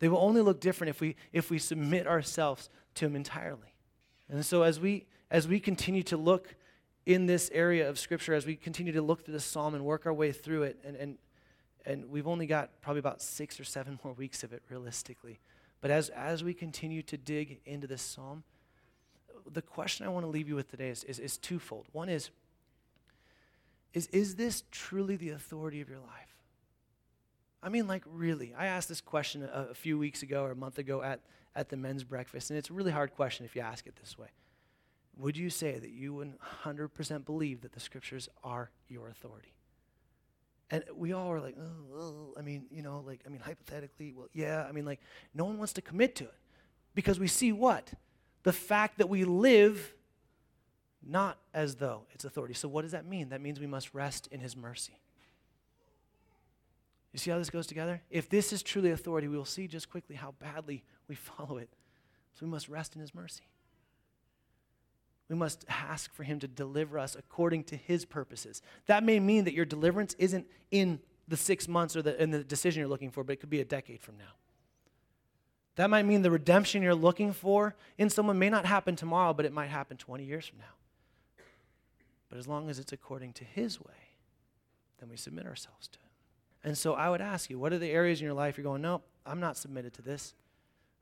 They 0.00 0.08
will 0.08 0.18
only 0.18 0.40
look 0.40 0.60
different 0.60 0.90
if 0.90 1.00
we, 1.00 1.14
if 1.32 1.50
we 1.50 1.58
submit 1.58 2.06
ourselves 2.06 2.68
to 2.96 3.06
Him 3.06 3.14
entirely. 3.14 3.74
And 4.28 4.44
so 4.44 4.62
as 4.62 4.80
we, 4.80 5.06
as 5.30 5.46
we 5.46 5.60
continue 5.60 6.02
to 6.04 6.16
look 6.16 6.56
in 7.06 7.26
this 7.26 7.50
area 7.52 7.88
of 7.88 7.98
Scripture, 7.98 8.34
as 8.34 8.46
we 8.46 8.56
continue 8.56 8.92
to 8.92 9.02
look 9.02 9.24
through 9.24 9.34
the 9.34 9.40
psalm 9.40 9.74
and 9.74 9.84
work 9.84 10.06
our 10.06 10.12
way 10.12 10.32
through 10.32 10.64
it, 10.64 10.78
and, 10.84 10.96
and, 10.96 11.18
and 11.86 12.10
we've 12.10 12.26
only 12.26 12.46
got 12.46 12.80
probably 12.80 12.98
about 12.98 13.22
six 13.22 13.60
or 13.60 13.64
seven 13.64 13.98
more 14.02 14.14
weeks 14.14 14.42
of 14.42 14.52
it 14.52 14.62
realistically. 14.68 15.38
But 15.80 15.90
as, 15.90 16.08
as 16.10 16.44
we 16.44 16.54
continue 16.54 17.02
to 17.02 17.16
dig 17.16 17.60
into 17.64 17.86
this 17.86 18.02
psalm, 18.02 18.44
the 19.50 19.62
question 19.62 20.06
I 20.06 20.10
want 20.10 20.24
to 20.24 20.30
leave 20.30 20.48
you 20.48 20.54
with 20.54 20.70
today 20.70 20.88
is, 20.88 21.04
is, 21.04 21.18
is 21.18 21.36
twofold. 21.36 21.86
One 21.92 22.08
is, 22.08 22.30
is, 23.92 24.06
is 24.08 24.36
this 24.36 24.64
truly 24.70 25.16
the 25.16 25.30
authority 25.30 25.80
of 25.80 25.88
your 25.88 25.98
life? 25.98 26.29
I 27.62 27.68
mean, 27.68 27.86
like, 27.86 28.02
really. 28.06 28.54
I 28.56 28.66
asked 28.66 28.88
this 28.88 29.00
question 29.00 29.42
a, 29.42 29.68
a 29.70 29.74
few 29.74 29.98
weeks 29.98 30.22
ago 30.22 30.44
or 30.44 30.52
a 30.52 30.56
month 30.56 30.78
ago 30.78 31.02
at, 31.02 31.20
at 31.54 31.68
the 31.68 31.76
men's 31.76 32.04
breakfast, 32.04 32.50
and 32.50 32.58
it's 32.58 32.70
a 32.70 32.72
really 32.72 32.92
hard 32.92 33.14
question 33.14 33.44
if 33.44 33.54
you 33.54 33.62
ask 33.62 33.86
it 33.86 33.96
this 33.96 34.16
way. 34.16 34.28
Would 35.16 35.36
you 35.36 35.50
say 35.50 35.78
that 35.78 35.90
you 35.90 36.24
100% 36.64 37.24
believe 37.26 37.60
that 37.60 37.72
the 37.72 37.80
scriptures 37.80 38.28
are 38.42 38.70
your 38.88 39.08
authority? 39.08 39.52
And 40.70 40.84
we 40.94 41.12
all 41.12 41.28
were 41.28 41.40
like, 41.40 41.56
oh, 41.58 42.32
I 42.38 42.42
mean, 42.42 42.66
you 42.70 42.82
know, 42.82 43.02
like, 43.04 43.20
I 43.26 43.28
mean, 43.28 43.40
hypothetically, 43.40 44.12
well, 44.16 44.28
yeah. 44.32 44.64
I 44.68 44.72
mean, 44.72 44.84
like, 44.84 45.00
no 45.34 45.44
one 45.44 45.58
wants 45.58 45.72
to 45.74 45.82
commit 45.82 46.14
to 46.16 46.24
it 46.24 46.38
because 46.94 47.18
we 47.18 47.26
see 47.26 47.52
what? 47.52 47.92
The 48.44 48.52
fact 48.52 48.98
that 48.98 49.08
we 49.08 49.24
live 49.24 49.94
not 51.06 51.38
as 51.52 51.76
though 51.76 52.02
it's 52.12 52.24
authority. 52.24 52.54
So, 52.54 52.68
what 52.68 52.82
does 52.82 52.92
that 52.92 53.06
mean? 53.06 53.30
That 53.30 53.40
means 53.40 53.58
we 53.58 53.66
must 53.66 53.94
rest 53.94 54.28
in 54.30 54.40
His 54.40 54.56
mercy. 54.56 55.00
You 57.12 57.18
see 57.18 57.30
how 57.30 57.38
this 57.38 57.50
goes 57.50 57.66
together? 57.66 58.02
If 58.10 58.28
this 58.28 58.52
is 58.52 58.62
truly 58.62 58.90
authority, 58.90 59.28
we 59.28 59.36
will 59.36 59.44
see 59.44 59.66
just 59.66 59.90
quickly 59.90 60.16
how 60.16 60.34
badly 60.38 60.84
we 61.08 61.14
follow 61.16 61.58
it. 61.58 61.70
So, 62.34 62.46
we 62.46 62.50
must 62.50 62.68
rest 62.68 62.94
in 62.94 63.00
His 63.00 63.14
mercy. 63.14 63.42
We 65.30 65.36
must 65.36 65.64
ask 65.68 66.12
for 66.12 66.24
him 66.24 66.40
to 66.40 66.48
deliver 66.48 66.98
us 66.98 67.14
according 67.14 67.62
to 67.64 67.76
his 67.76 68.04
purposes. 68.04 68.62
That 68.86 69.04
may 69.04 69.20
mean 69.20 69.44
that 69.44 69.54
your 69.54 69.64
deliverance 69.64 70.16
isn't 70.18 70.44
in 70.72 70.98
the 71.28 71.36
six 71.36 71.68
months 71.68 71.94
or 71.94 72.02
the, 72.02 72.20
in 72.20 72.32
the 72.32 72.42
decision 72.42 72.80
you're 72.80 72.88
looking 72.88 73.12
for, 73.12 73.22
but 73.22 73.34
it 73.34 73.36
could 73.40 73.48
be 73.48 73.60
a 73.60 73.64
decade 73.64 74.02
from 74.02 74.18
now. 74.18 74.32
That 75.76 75.88
might 75.88 76.04
mean 76.04 76.22
the 76.22 76.32
redemption 76.32 76.82
you're 76.82 76.96
looking 76.96 77.32
for 77.32 77.76
in 77.96 78.10
someone 78.10 78.40
may 78.40 78.50
not 78.50 78.66
happen 78.66 78.96
tomorrow, 78.96 79.32
but 79.32 79.46
it 79.46 79.52
might 79.52 79.70
happen 79.70 79.96
20 79.96 80.24
years 80.24 80.46
from 80.46 80.58
now. 80.58 81.44
But 82.28 82.38
as 82.38 82.48
long 82.48 82.68
as 82.68 82.80
it's 82.80 82.92
according 82.92 83.34
to 83.34 83.44
his 83.44 83.80
way, 83.80 84.16
then 84.98 85.08
we 85.08 85.16
submit 85.16 85.46
ourselves 85.46 85.86
to 85.88 85.98
him. 86.00 86.09
And 86.62 86.76
so 86.76 86.94
I 86.94 87.08
would 87.08 87.20
ask 87.20 87.50
you, 87.50 87.58
what 87.58 87.72
are 87.72 87.78
the 87.78 87.90
areas 87.90 88.20
in 88.20 88.24
your 88.24 88.34
life 88.34 88.56
you're 88.56 88.64
going, 88.64 88.82
no, 88.82 89.02
I'm 89.24 89.40
not 89.40 89.56
submitted 89.56 89.94
to 89.94 90.02
this? 90.02 90.34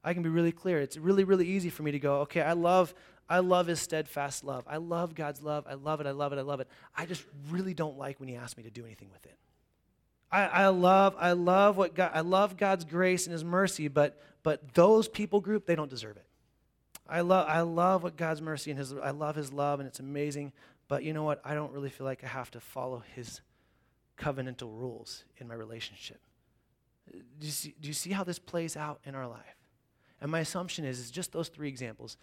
I 0.05 0.15
can 0.15 0.23
be 0.23 0.29
really 0.29 0.53
clear. 0.53 0.81
It's 0.81 0.97
really, 0.97 1.25
really 1.25 1.47
easy 1.47 1.71
for 1.71 1.83
me 1.83 1.91
to 1.93 1.99
go, 1.99 2.21
okay, 2.21 2.41
I 2.41 2.53
love, 2.53 2.95
I 3.29 3.41
love 3.41 3.67
his 3.67 3.81
steadfast 3.81 4.45
love. 4.45 4.65
I 4.69 4.77
love 4.77 5.15
God's 5.15 5.43
love. 5.43 5.67
I 5.69 5.75
love 5.75 6.01
it. 6.01 6.07
I 6.07 6.13
love 6.13 6.33
it. 6.33 6.39
I 6.39 6.43
love 6.43 6.61
it. 6.61 6.69
I 6.97 7.07
just 7.07 7.25
really 7.51 7.75
don't 7.75 7.99
like 7.99 8.21
when 8.21 8.29
he 8.29 8.37
asks 8.37 8.57
me 8.57 8.63
to 8.63 8.71
do 8.71 8.85
anything 8.85 9.11
with 9.13 9.27
it. 9.27 9.37
I, 10.31 10.45
I 10.45 10.69
love, 10.69 11.17
I 11.19 11.33
love 11.33 11.77
what 11.77 11.95
God, 11.95 12.11
I 12.15 12.21
love 12.21 12.57
God's 12.57 12.85
grace 12.85 13.27
and 13.27 13.33
his 13.33 13.45
mercy, 13.45 13.89
but 13.89 14.21
but 14.43 14.73
those 14.75 15.09
people 15.09 15.41
group, 15.41 15.67
they 15.67 15.75
don't 15.75 15.91
deserve 15.91 16.17
it. 16.17 16.27
I 17.09 17.23
love, 17.23 17.47
I 17.49 17.63
love 17.63 18.03
what 18.03 18.17
God's 18.17 18.41
mercy 18.41 18.71
and 18.71 18.79
his, 18.79 18.95
I 18.95 19.11
love 19.11 19.37
his 19.37 19.53
love 19.53 19.81
and 19.81 19.87
it's 19.87 20.01
amazing. 20.01 20.53
But 20.89 21.03
you 21.03 21.13
know 21.13 21.23
what? 21.23 21.41
I 21.45 21.55
don't 21.55 21.73
really 21.73 21.91
feel 21.91 22.07
like 22.07 22.25
I 22.25 22.29
have 22.29 22.51
to 22.53 22.61
follow 22.61 23.03
his 23.15 23.41
covenantal 24.19 24.71
rules 24.79 25.25
in 25.39 25.49
my 25.49 25.55
relationship. 25.55 26.21
Do 27.11 27.47
you 27.47 27.53
see, 27.53 27.75
do 27.81 27.89
you 27.89 27.95
see 27.95 28.11
how 28.11 28.25
this 28.25 28.39
plays 28.39 28.77
out 28.77 29.01
in 29.05 29.15
our 29.15 29.27
life? 29.27 29.57
And 30.21 30.31
my 30.31 30.41
assumption 30.41 30.85
is, 30.85 30.99
is 30.99 31.11
just 31.11 31.33
those 31.33 31.49
three 31.49 31.69
examples 31.69 32.17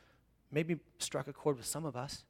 maybe 0.52 0.78
struck 1.00 1.28
a 1.28 1.34
chord 1.34 1.58
with 1.58 1.66
some 1.66 1.86
of 1.86 1.96
us. 1.96 2.24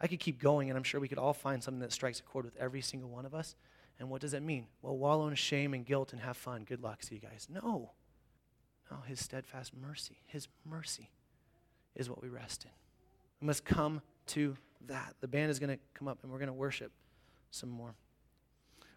I 0.00 0.06
could 0.06 0.20
keep 0.20 0.40
going, 0.40 0.70
and 0.70 0.76
I'm 0.76 0.82
sure 0.82 1.00
we 1.00 1.08
could 1.08 1.18
all 1.18 1.34
find 1.34 1.62
something 1.62 1.80
that 1.80 1.92
strikes 1.92 2.20
a 2.20 2.22
chord 2.22 2.44
with 2.44 2.56
every 2.56 2.80
single 2.80 3.10
one 3.10 3.26
of 3.26 3.34
us. 3.34 3.54
And 3.98 4.08
what 4.08 4.20
does 4.22 4.32
that 4.32 4.42
mean? 4.42 4.66
Well, 4.80 4.96
wallow 4.96 5.28
in 5.28 5.34
shame 5.34 5.74
and 5.74 5.84
guilt 5.84 6.12
and 6.12 6.22
have 6.22 6.36
fun. 6.36 6.64
Good 6.64 6.82
luck. 6.82 7.02
See 7.02 7.16
you 7.16 7.20
guys. 7.20 7.48
No. 7.50 7.90
No, 8.90 8.98
his 9.06 9.20
steadfast 9.20 9.72
mercy, 9.76 10.18
his 10.26 10.48
mercy 10.64 11.10
is 11.94 12.08
what 12.08 12.22
we 12.22 12.28
rest 12.28 12.64
in. 12.64 12.70
We 13.40 13.46
must 13.46 13.64
come 13.64 14.00
to 14.28 14.56
that. 14.86 15.14
The 15.20 15.28
band 15.28 15.50
is 15.50 15.58
going 15.58 15.70
to 15.70 15.78
come 15.94 16.08
up 16.08 16.18
and 16.22 16.32
we're 16.32 16.38
going 16.38 16.48
to 16.48 16.54
worship 16.54 16.92
some 17.50 17.68
more. 17.68 17.94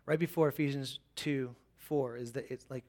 Right 0.06 0.20
before 0.20 0.48
Ephesians 0.48 1.00
2 1.16 1.56
4 1.78 2.18
is 2.18 2.32
that 2.34 2.50
it's 2.50 2.66
like, 2.70 2.84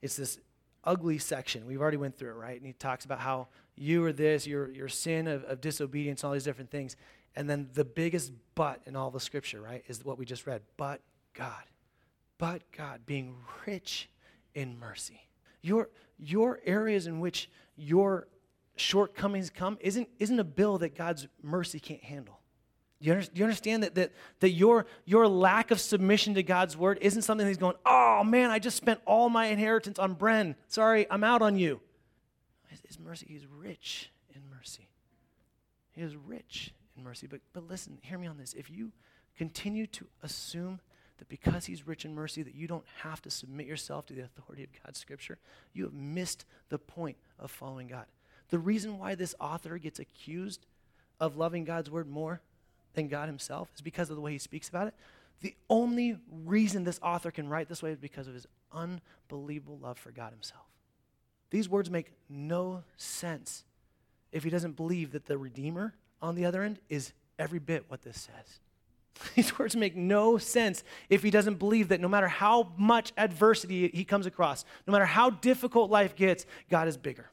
it's 0.00 0.16
this 0.16 0.38
ugly 0.84 1.18
section. 1.18 1.66
We've 1.66 1.80
already 1.80 1.96
went 1.96 2.16
through 2.16 2.30
it, 2.30 2.34
right? 2.34 2.56
And 2.56 2.66
he 2.66 2.72
talks 2.72 3.04
about 3.04 3.20
how 3.20 3.48
you 3.76 4.04
are 4.04 4.12
this, 4.12 4.46
your, 4.46 4.70
your 4.70 4.88
sin 4.88 5.26
of, 5.28 5.44
of 5.44 5.60
disobedience, 5.60 6.24
all 6.24 6.32
these 6.32 6.44
different 6.44 6.70
things. 6.70 6.96
And 7.36 7.48
then 7.48 7.70
the 7.72 7.84
biggest 7.84 8.32
but 8.54 8.80
in 8.86 8.96
all 8.96 9.10
the 9.10 9.20
scripture, 9.20 9.60
right, 9.60 9.82
is 9.86 10.04
what 10.04 10.18
we 10.18 10.24
just 10.24 10.46
read. 10.46 10.62
But 10.76 11.00
God. 11.34 11.62
But 12.38 12.62
God, 12.76 13.06
being 13.06 13.36
rich 13.66 14.10
in 14.54 14.78
mercy. 14.78 15.28
Your, 15.62 15.88
your 16.18 16.60
areas 16.64 17.06
in 17.06 17.20
which 17.20 17.48
your 17.76 18.28
shortcomings 18.76 19.48
come 19.48 19.78
isn't, 19.80 20.08
isn't 20.18 20.38
a 20.38 20.44
bill 20.44 20.78
that 20.78 20.96
God's 20.96 21.28
mercy 21.42 21.78
can't 21.78 22.02
handle. 22.02 22.40
Do 23.02 23.08
you, 23.08 23.20
do 23.20 23.30
you 23.34 23.44
understand 23.44 23.82
that, 23.82 23.96
that, 23.96 24.12
that 24.40 24.50
your, 24.50 24.86
your 25.04 25.26
lack 25.26 25.72
of 25.72 25.80
submission 25.80 26.34
to 26.34 26.42
God's 26.44 26.76
word 26.76 26.98
isn't 27.00 27.22
something 27.22 27.46
he's 27.46 27.56
going, 27.56 27.74
oh 27.84 28.22
man, 28.22 28.50
I 28.50 28.60
just 28.60 28.76
spent 28.76 29.00
all 29.04 29.28
my 29.28 29.46
inheritance 29.46 29.98
on 29.98 30.14
Bren. 30.14 30.54
Sorry, 30.68 31.06
I'm 31.10 31.24
out 31.24 31.42
on 31.42 31.58
you. 31.58 31.80
His, 32.68 32.80
his 32.86 32.98
mercy, 33.00 33.26
he's 33.28 33.46
rich 33.46 34.12
in 34.32 34.42
mercy. 34.56 34.88
He 35.90 36.02
is 36.02 36.14
rich 36.16 36.72
in 36.96 37.02
mercy. 37.02 37.26
But, 37.26 37.40
but 37.52 37.68
listen, 37.68 37.98
hear 38.02 38.18
me 38.18 38.28
on 38.28 38.38
this. 38.38 38.54
If 38.54 38.70
you 38.70 38.92
continue 39.36 39.88
to 39.88 40.06
assume 40.22 40.78
that 41.18 41.28
because 41.28 41.64
he's 41.64 41.86
rich 41.86 42.04
in 42.04 42.14
mercy, 42.14 42.44
that 42.44 42.54
you 42.54 42.68
don't 42.68 42.86
have 43.02 43.20
to 43.22 43.30
submit 43.30 43.66
yourself 43.66 44.06
to 44.06 44.14
the 44.14 44.22
authority 44.22 44.62
of 44.62 44.70
God's 44.84 45.00
scripture, 45.00 45.38
you 45.72 45.82
have 45.84 45.92
missed 45.92 46.44
the 46.68 46.78
point 46.78 47.16
of 47.40 47.50
following 47.50 47.88
God. 47.88 48.06
The 48.50 48.60
reason 48.60 48.98
why 49.00 49.16
this 49.16 49.34
author 49.40 49.76
gets 49.78 49.98
accused 49.98 50.66
of 51.18 51.36
loving 51.36 51.64
God's 51.64 51.90
word 51.90 52.08
more 52.08 52.40
than 52.94 53.08
God 53.08 53.28
himself 53.28 53.70
is 53.74 53.80
because 53.80 54.10
of 54.10 54.16
the 54.16 54.22
way 54.22 54.32
he 54.32 54.38
speaks 54.38 54.68
about 54.68 54.88
it. 54.88 54.94
The 55.40 55.54
only 55.68 56.16
reason 56.44 56.84
this 56.84 57.00
author 57.02 57.30
can 57.30 57.48
write 57.48 57.68
this 57.68 57.82
way 57.82 57.90
is 57.90 57.98
because 57.98 58.28
of 58.28 58.34
his 58.34 58.46
unbelievable 58.72 59.78
love 59.78 59.98
for 59.98 60.10
God 60.12 60.32
himself. 60.32 60.64
These 61.50 61.68
words 61.68 61.90
make 61.90 62.12
no 62.28 62.84
sense 62.96 63.64
if 64.30 64.44
he 64.44 64.50
doesn't 64.50 64.76
believe 64.76 65.12
that 65.12 65.26
the 65.26 65.36
Redeemer 65.36 65.94
on 66.20 66.34
the 66.34 66.46
other 66.46 66.62
end 66.62 66.78
is 66.88 67.12
every 67.38 67.58
bit 67.58 67.84
what 67.88 68.02
this 68.02 68.20
says. 68.20 68.60
These 69.34 69.58
words 69.58 69.76
make 69.76 69.94
no 69.94 70.38
sense 70.38 70.84
if 71.10 71.22
he 71.22 71.30
doesn't 71.30 71.58
believe 71.58 71.88
that 71.88 72.00
no 72.00 72.08
matter 72.08 72.28
how 72.28 72.72
much 72.76 73.12
adversity 73.16 73.88
he 73.92 74.04
comes 74.04 74.26
across, 74.26 74.64
no 74.86 74.92
matter 74.92 75.04
how 75.04 75.30
difficult 75.30 75.90
life 75.90 76.16
gets, 76.16 76.46
God 76.70 76.88
is 76.88 76.96
bigger. 76.96 77.30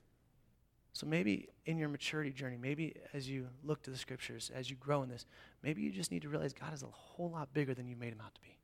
So 0.94 1.08
maybe 1.08 1.48
in 1.66 1.78
your 1.78 1.88
maturity 1.88 2.32
journey, 2.32 2.58
maybe 2.58 2.96
as 3.14 3.30
you 3.30 3.48
look 3.64 3.84
to 3.84 3.92
the 3.92 3.98
scriptures, 3.98 4.52
as 4.54 4.70
you 4.70 4.76
grow 4.76 5.04
in 5.04 5.10
this, 5.10 5.26
maybe 5.64 5.82
you 5.82 5.92
just 5.92 6.12
need 6.12 6.22
to 6.22 6.30
realize 6.30 6.54
God 6.54 6.74
is 6.74 6.84
a 6.84 6.88
whole 6.88 7.30
lot 7.30 7.54
bigger 7.54 7.74
than 7.74 7.88
you 7.88 7.96
made 7.96 8.14
him 8.14 8.22
out 8.24 8.36
to 8.36 8.42
be. 8.42 8.58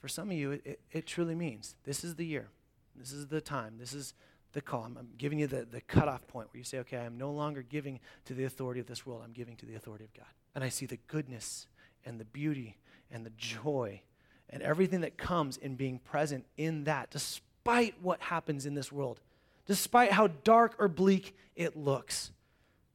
For 0.00 0.08
some 0.08 0.30
of 0.30 0.36
you, 0.36 0.52
it, 0.52 0.62
it, 0.64 0.80
it 0.92 1.06
truly 1.06 1.34
means 1.34 1.76
this 1.84 2.04
is 2.04 2.14
the 2.14 2.24
year, 2.24 2.48
this 2.94 3.12
is 3.12 3.26
the 3.26 3.40
time, 3.40 3.74
this 3.78 3.92
is 3.92 4.14
the 4.52 4.60
call. 4.60 4.84
I'm, 4.84 4.96
I'm 4.96 5.08
giving 5.18 5.38
you 5.38 5.46
the, 5.46 5.66
the 5.70 5.80
cutoff 5.80 6.26
point 6.26 6.48
where 6.52 6.58
you 6.58 6.64
say, 6.64 6.78
okay, 6.78 6.98
I'm 6.98 7.18
no 7.18 7.30
longer 7.30 7.62
giving 7.62 8.00
to 8.26 8.34
the 8.34 8.44
authority 8.44 8.80
of 8.80 8.86
this 8.86 9.04
world, 9.04 9.22
I'm 9.24 9.32
giving 9.32 9.56
to 9.56 9.66
the 9.66 9.74
authority 9.74 10.04
of 10.04 10.14
God. 10.14 10.28
And 10.54 10.64
I 10.64 10.68
see 10.68 10.86
the 10.86 10.98
goodness 11.08 11.66
and 12.04 12.18
the 12.18 12.24
beauty 12.24 12.76
and 13.10 13.26
the 13.26 13.32
joy 13.36 14.02
and 14.50 14.62
everything 14.62 15.02
that 15.02 15.18
comes 15.18 15.56
in 15.56 15.74
being 15.76 15.98
present 15.98 16.46
in 16.56 16.84
that, 16.84 17.10
despite 17.10 17.94
what 18.00 18.20
happens 18.20 18.64
in 18.66 18.74
this 18.74 18.90
world, 18.90 19.20
despite 19.66 20.12
how 20.12 20.28
dark 20.44 20.74
or 20.78 20.88
bleak 20.88 21.36
it 21.54 21.76
looks. 21.76 22.30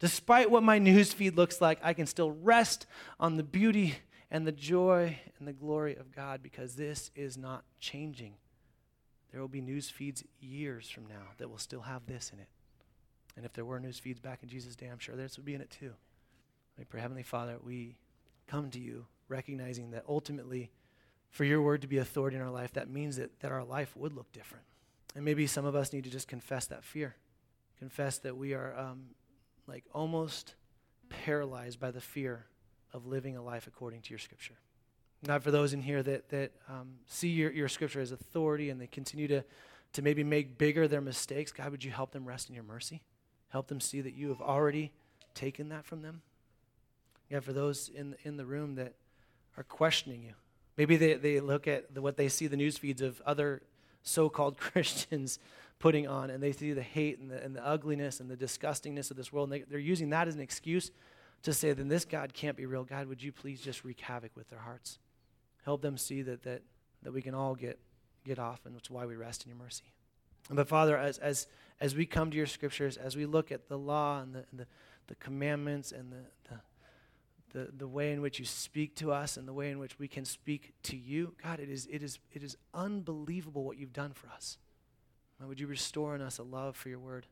Despite 0.03 0.51
what 0.51 0.63
my 0.63 0.79
news 0.79 1.13
feed 1.13 1.37
looks 1.37 1.61
like, 1.61 1.79
I 1.81 1.93
can 1.93 2.07
still 2.07 2.31
rest 2.31 2.87
on 3.21 3.37
the 3.37 3.43
beauty 3.43 3.95
and 4.29 4.45
the 4.45 4.51
joy 4.51 5.17
and 5.39 5.47
the 5.47 5.53
glory 5.53 5.95
of 5.95 6.11
God 6.13 6.43
because 6.43 6.75
this 6.75 7.09
is 7.15 7.37
not 7.37 7.63
changing. 7.79 8.33
There 9.31 9.39
will 9.39 9.47
be 9.47 9.61
news 9.61 9.89
feeds 9.89 10.21
years 10.41 10.89
from 10.89 11.05
now 11.05 11.29
that 11.37 11.49
will 11.49 11.57
still 11.57 11.83
have 11.83 12.05
this 12.05 12.31
in 12.33 12.39
it. 12.39 12.49
And 13.37 13.45
if 13.45 13.53
there 13.53 13.63
were 13.63 13.79
news 13.79 13.97
feeds 13.97 14.19
back 14.19 14.43
in 14.43 14.49
Jesus' 14.49 14.75
day, 14.75 14.87
I'm 14.87 14.99
sure 14.99 15.15
this 15.15 15.37
would 15.37 15.45
be 15.45 15.55
in 15.55 15.61
it 15.61 15.71
too. 15.71 15.93
I 16.77 16.83
pray, 16.83 16.99
Heavenly 16.99 17.23
Father, 17.23 17.55
we 17.63 17.95
come 18.45 18.69
to 18.71 18.81
you 18.81 19.05
recognizing 19.29 19.91
that 19.91 20.03
ultimately, 20.09 20.69
for 21.31 21.45
your 21.45 21.61
word 21.61 21.81
to 21.81 21.87
be 21.87 21.99
authority 21.99 22.35
in 22.35 22.41
our 22.41 22.51
life, 22.51 22.73
that 22.73 22.89
means 22.89 23.15
that, 23.15 23.39
that 23.39 23.53
our 23.53 23.63
life 23.63 23.95
would 23.95 24.11
look 24.11 24.33
different. 24.33 24.65
And 25.15 25.23
maybe 25.23 25.47
some 25.47 25.63
of 25.63 25.77
us 25.77 25.93
need 25.93 26.03
to 26.03 26.09
just 26.09 26.27
confess 26.27 26.65
that 26.65 26.83
fear, 26.83 27.15
confess 27.79 28.17
that 28.17 28.35
we 28.35 28.53
are 28.53 28.77
um, 28.77 29.05
like 29.67 29.83
almost 29.93 30.55
paralyzed 31.09 31.79
by 31.79 31.91
the 31.91 32.01
fear 32.01 32.45
of 32.93 33.05
living 33.05 33.37
a 33.37 33.41
life 33.41 33.67
according 33.67 34.01
to 34.01 34.09
your 34.09 34.19
scripture. 34.19 34.55
God, 35.25 35.41
for 35.41 35.51
those 35.51 35.73
in 35.73 35.81
here 35.81 36.03
that, 36.03 36.29
that 36.29 36.51
um, 36.69 36.95
see 37.07 37.29
your, 37.29 37.51
your 37.51 37.69
scripture 37.69 38.01
as 38.01 38.11
authority 38.11 38.69
and 38.69 38.79
they 38.79 38.87
continue 38.87 39.27
to, 39.29 39.43
to 39.93 40.01
maybe 40.01 40.23
make 40.23 40.57
bigger 40.57 40.87
their 40.87 41.01
mistakes, 41.01 41.51
God, 41.51 41.71
would 41.71 41.83
you 41.83 41.91
help 41.91 42.11
them 42.11 42.25
rest 42.25 42.49
in 42.49 42.55
your 42.55 42.63
mercy? 42.63 43.01
Help 43.49 43.67
them 43.67 43.79
see 43.79 44.01
that 44.01 44.13
you 44.13 44.29
have 44.29 44.41
already 44.41 44.91
taken 45.33 45.69
that 45.69 45.85
from 45.85 46.01
them. 46.01 46.21
Yeah, 47.29 47.39
for 47.39 47.53
those 47.53 47.89
in, 47.89 48.15
in 48.23 48.37
the 48.37 48.45
room 48.45 48.75
that 48.75 48.93
are 49.57 49.63
questioning 49.63 50.23
you, 50.23 50.33
maybe 50.77 50.97
they, 50.97 51.13
they 51.13 51.39
look 51.39 51.67
at 51.67 51.93
the, 51.93 52.01
what 52.01 52.17
they 52.17 52.27
see 52.27 52.47
the 52.47 52.57
news 52.57 52.77
feeds 52.77 53.01
of 53.01 53.21
other 53.25 53.61
so 54.01 54.27
called 54.27 54.57
Christians 54.59 55.39
putting 55.83 56.07
on, 56.07 56.29
and 56.29 56.41
they 56.41 56.53
see 56.53 56.71
the 56.71 56.81
hate 56.81 57.19
and 57.19 57.29
the, 57.29 57.43
and 57.43 57.53
the 57.53 57.67
ugliness 57.67 58.21
and 58.21 58.31
the 58.31 58.37
disgustingness 58.37 59.11
of 59.11 59.17
this 59.17 59.33
world, 59.33 59.51
and 59.51 59.61
they, 59.61 59.65
they're 59.69 59.77
using 59.77 60.11
that 60.11 60.29
as 60.29 60.33
an 60.33 60.39
excuse 60.39 60.91
to 61.41 61.51
say, 61.51 61.73
then 61.73 61.89
this 61.89 62.05
God 62.05 62.33
can't 62.33 62.55
be 62.55 62.65
real. 62.65 62.85
God, 62.85 63.07
would 63.07 63.21
you 63.21 63.33
please 63.33 63.59
just 63.59 63.83
wreak 63.83 63.99
havoc 63.99 64.31
with 64.33 64.49
their 64.49 64.59
hearts? 64.59 64.97
Help 65.65 65.81
them 65.81 65.97
see 65.97 66.21
that, 66.21 66.43
that, 66.43 66.61
that 67.01 67.11
we 67.11 67.21
can 67.21 67.35
all 67.35 67.53
get, 67.53 67.79
get 68.23 68.39
off, 68.39 68.61
and 68.65 68.77
it's 68.77 68.89
why 68.89 69.05
we 69.05 69.17
rest 69.17 69.43
in 69.43 69.49
your 69.49 69.57
mercy. 69.57 69.83
But 70.49 70.69
Father, 70.69 70.97
as, 70.97 71.17
as, 71.17 71.47
as 71.81 71.97
we 71.97 72.05
come 72.05 72.31
to 72.31 72.37
your 72.37 72.45
scriptures, 72.45 72.95
as 72.95 73.17
we 73.17 73.25
look 73.25 73.51
at 73.51 73.67
the 73.67 73.77
law 73.77 74.21
and 74.21 74.35
the, 74.35 74.45
and 74.51 74.61
the, 74.61 74.67
the 75.07 75.15
commandments 75.15 75.91
and 75.91 76.13
the, 76.13 76.49
the 76.49 76.61
the, 77.51 77.67
the 77.77 77.87
way 77.87 78.11
in 78.11 78.21
which 78.21 78.39
you 78.39 78.45
speak 78.45 78.95
to 78.95 79.11
us 79.11 79.37
and 79.37 79.47
the 79.47 79.53
way 79.53 79.69
in 79.69 79.77
which 79.77 79.99
we 79.99 80.07
can 80.07 80.25
speak 80.25 80.73
to 80.81 80.97
you. 80.97 81.35
God, 81.43 81.59
it 81.59 81.69
is, 81.69 81.87
it 81.91 82.01
is, 82.01 82.17
it 82.31 82.41
is 82.41 82.57
unbelievable 82.73 83.63
what 83.63 83.77
you've 83.77 83.93
done 83.93 84.13
for 84.13 84.27
us. 84.29 84.57
Would 85.47 85.59
you 85.59 85.67
restore 85.67 86.15
in 86.15 86.21
us 86.21 86.37
a 86.37 86.43
love 86.43 86.75
for 86.75 86.89
your 86.89 86.99
word? 86.99 87.27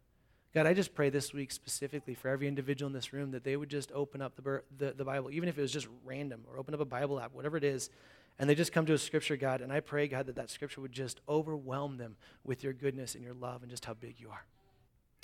God, 0.54 0.68
I 0.68 0.74
just 0.74 0.94
pray 0.94 1.10
this 1.10 1.34
week 1.34 1.52
specifically 1.52 2.14
for 2.14 2.28
every 2.28 2.48
individual 2.48 2.88
in 2.88 2.94
this 2.94 3.14
room 3.14 3.32
that 3.32 3.44
they 3.44 3.56
would 3.56 3.70
just 3.70 3.92
open 3.94 4.22
up 4.22 4.36
the, 4.36 4.64
the, 4.78 4.92
the 4.92 5.06
Bible, 5.06 5.32
even 5.32 5.48
if 5.48 5.58
it 5.58 5.62
was 5.62 5.72
just 5.72 5.88
random, 6.04 6.42
or 6.50 6.58
open 6.58 6.74
up 6.74 6.82
a 6.82 6.86
Bible 6.86 7.20
app, 7.22 7.34
whatever 7.34 7.56
it 7.56 7.64
is, 7.64 7.90
and 8.38 8.50
they 8.50 8.56
just 8.56 8.74
come 8.74 8.86
to 8.86 8.94
a 8.94 8.98
scripture, 8.98 9.38
God. 9.38 9.62
And 9.62 9.72
I 9.72 9.80
pray, 9.80 10.08
God, 10.08 10.26
that 10.26 10.36
that 10.36 10.50
scripture 10.50 10.82
would 10.82 10.92
just 10.92 11.22
overwhelm 11.30 11.98
them 11.98 12.18
with 12.44 12.64
your 12.64 12.74
goodness 12.74 13.16
and 13.16 13.24
your 13.24 13.34
love 13.34 13.62
and 13.62 13.70
just 13.70 13.86
how 13.86 13.94
big 13.94 14.20
you 14.20 14.30
are. 14.30 14.46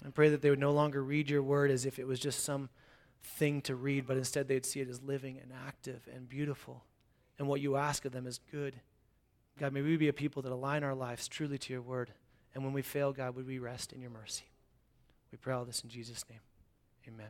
I 0.05 0.09
pray 0.11 0.29
that 0.29 0.41
they 0.41 0.49
would 0.49 0.59
no 0.59 0.71
longer 0.71 1.03
read 1.03 1.29
your 1.29 1.41
word 1.41 1.71
as 1.71 1.85
if 1.85 1.99
it 1.99 2.07
was 2.07 2.19
just 2.19 2.43
some 2.43 2.69
thing 3.21 3.61
to 3.61 3.75
read, 3.75 4.05
but 4.07 4.17
instead 4.17 4.47
they'd 4.47 4.65
see 4.65 4.79
it 4.79 4.89
as 4.89 5.01
living 5.01 5.39
and 5.41 5.51
active 5.67 6.07
and 6.13 6.29
beautiful. 6.29 6.83
And 7.39 7.47
what 7.47 7.61
you 7.61 7.75
ask 7.75 8.05
of 8.05 8.11
them 8.11 8.27
is 8.27 8.39
good. 8.51 8.75
God, 9.59 9.73
may 9.73 9.81
we 9.81 9.97
be 9.97 10.07
a 10.07 10.13
people 10.13 10.41
that 10.43 10.51
align 10.51 10.83
our 10.83 10.95
lives 10.95 11.27
truly 11.27 11.57
to 11.57 11.73
your 11.73 11.81
word. 11.81 12.11
And 12.57 12.65
when 12.65 12.73
we 12.73 12.81
fail, 12.81 13.13
God, 13.13 13.35
would 13.35 13.45
we 13.45 13.59
rest 13.59 13.93
in 13.93 14.01
your 14.01 14.09
mercy? 14.09 14.45
We 15.31 15.37
pray 15.37 15.53
all 15.53 15.63
this 15.63 15.81
in 15.83 15.89
Jesus' 15.89 16.25
name. 16.27 16.39
Amen. 17.07 17.29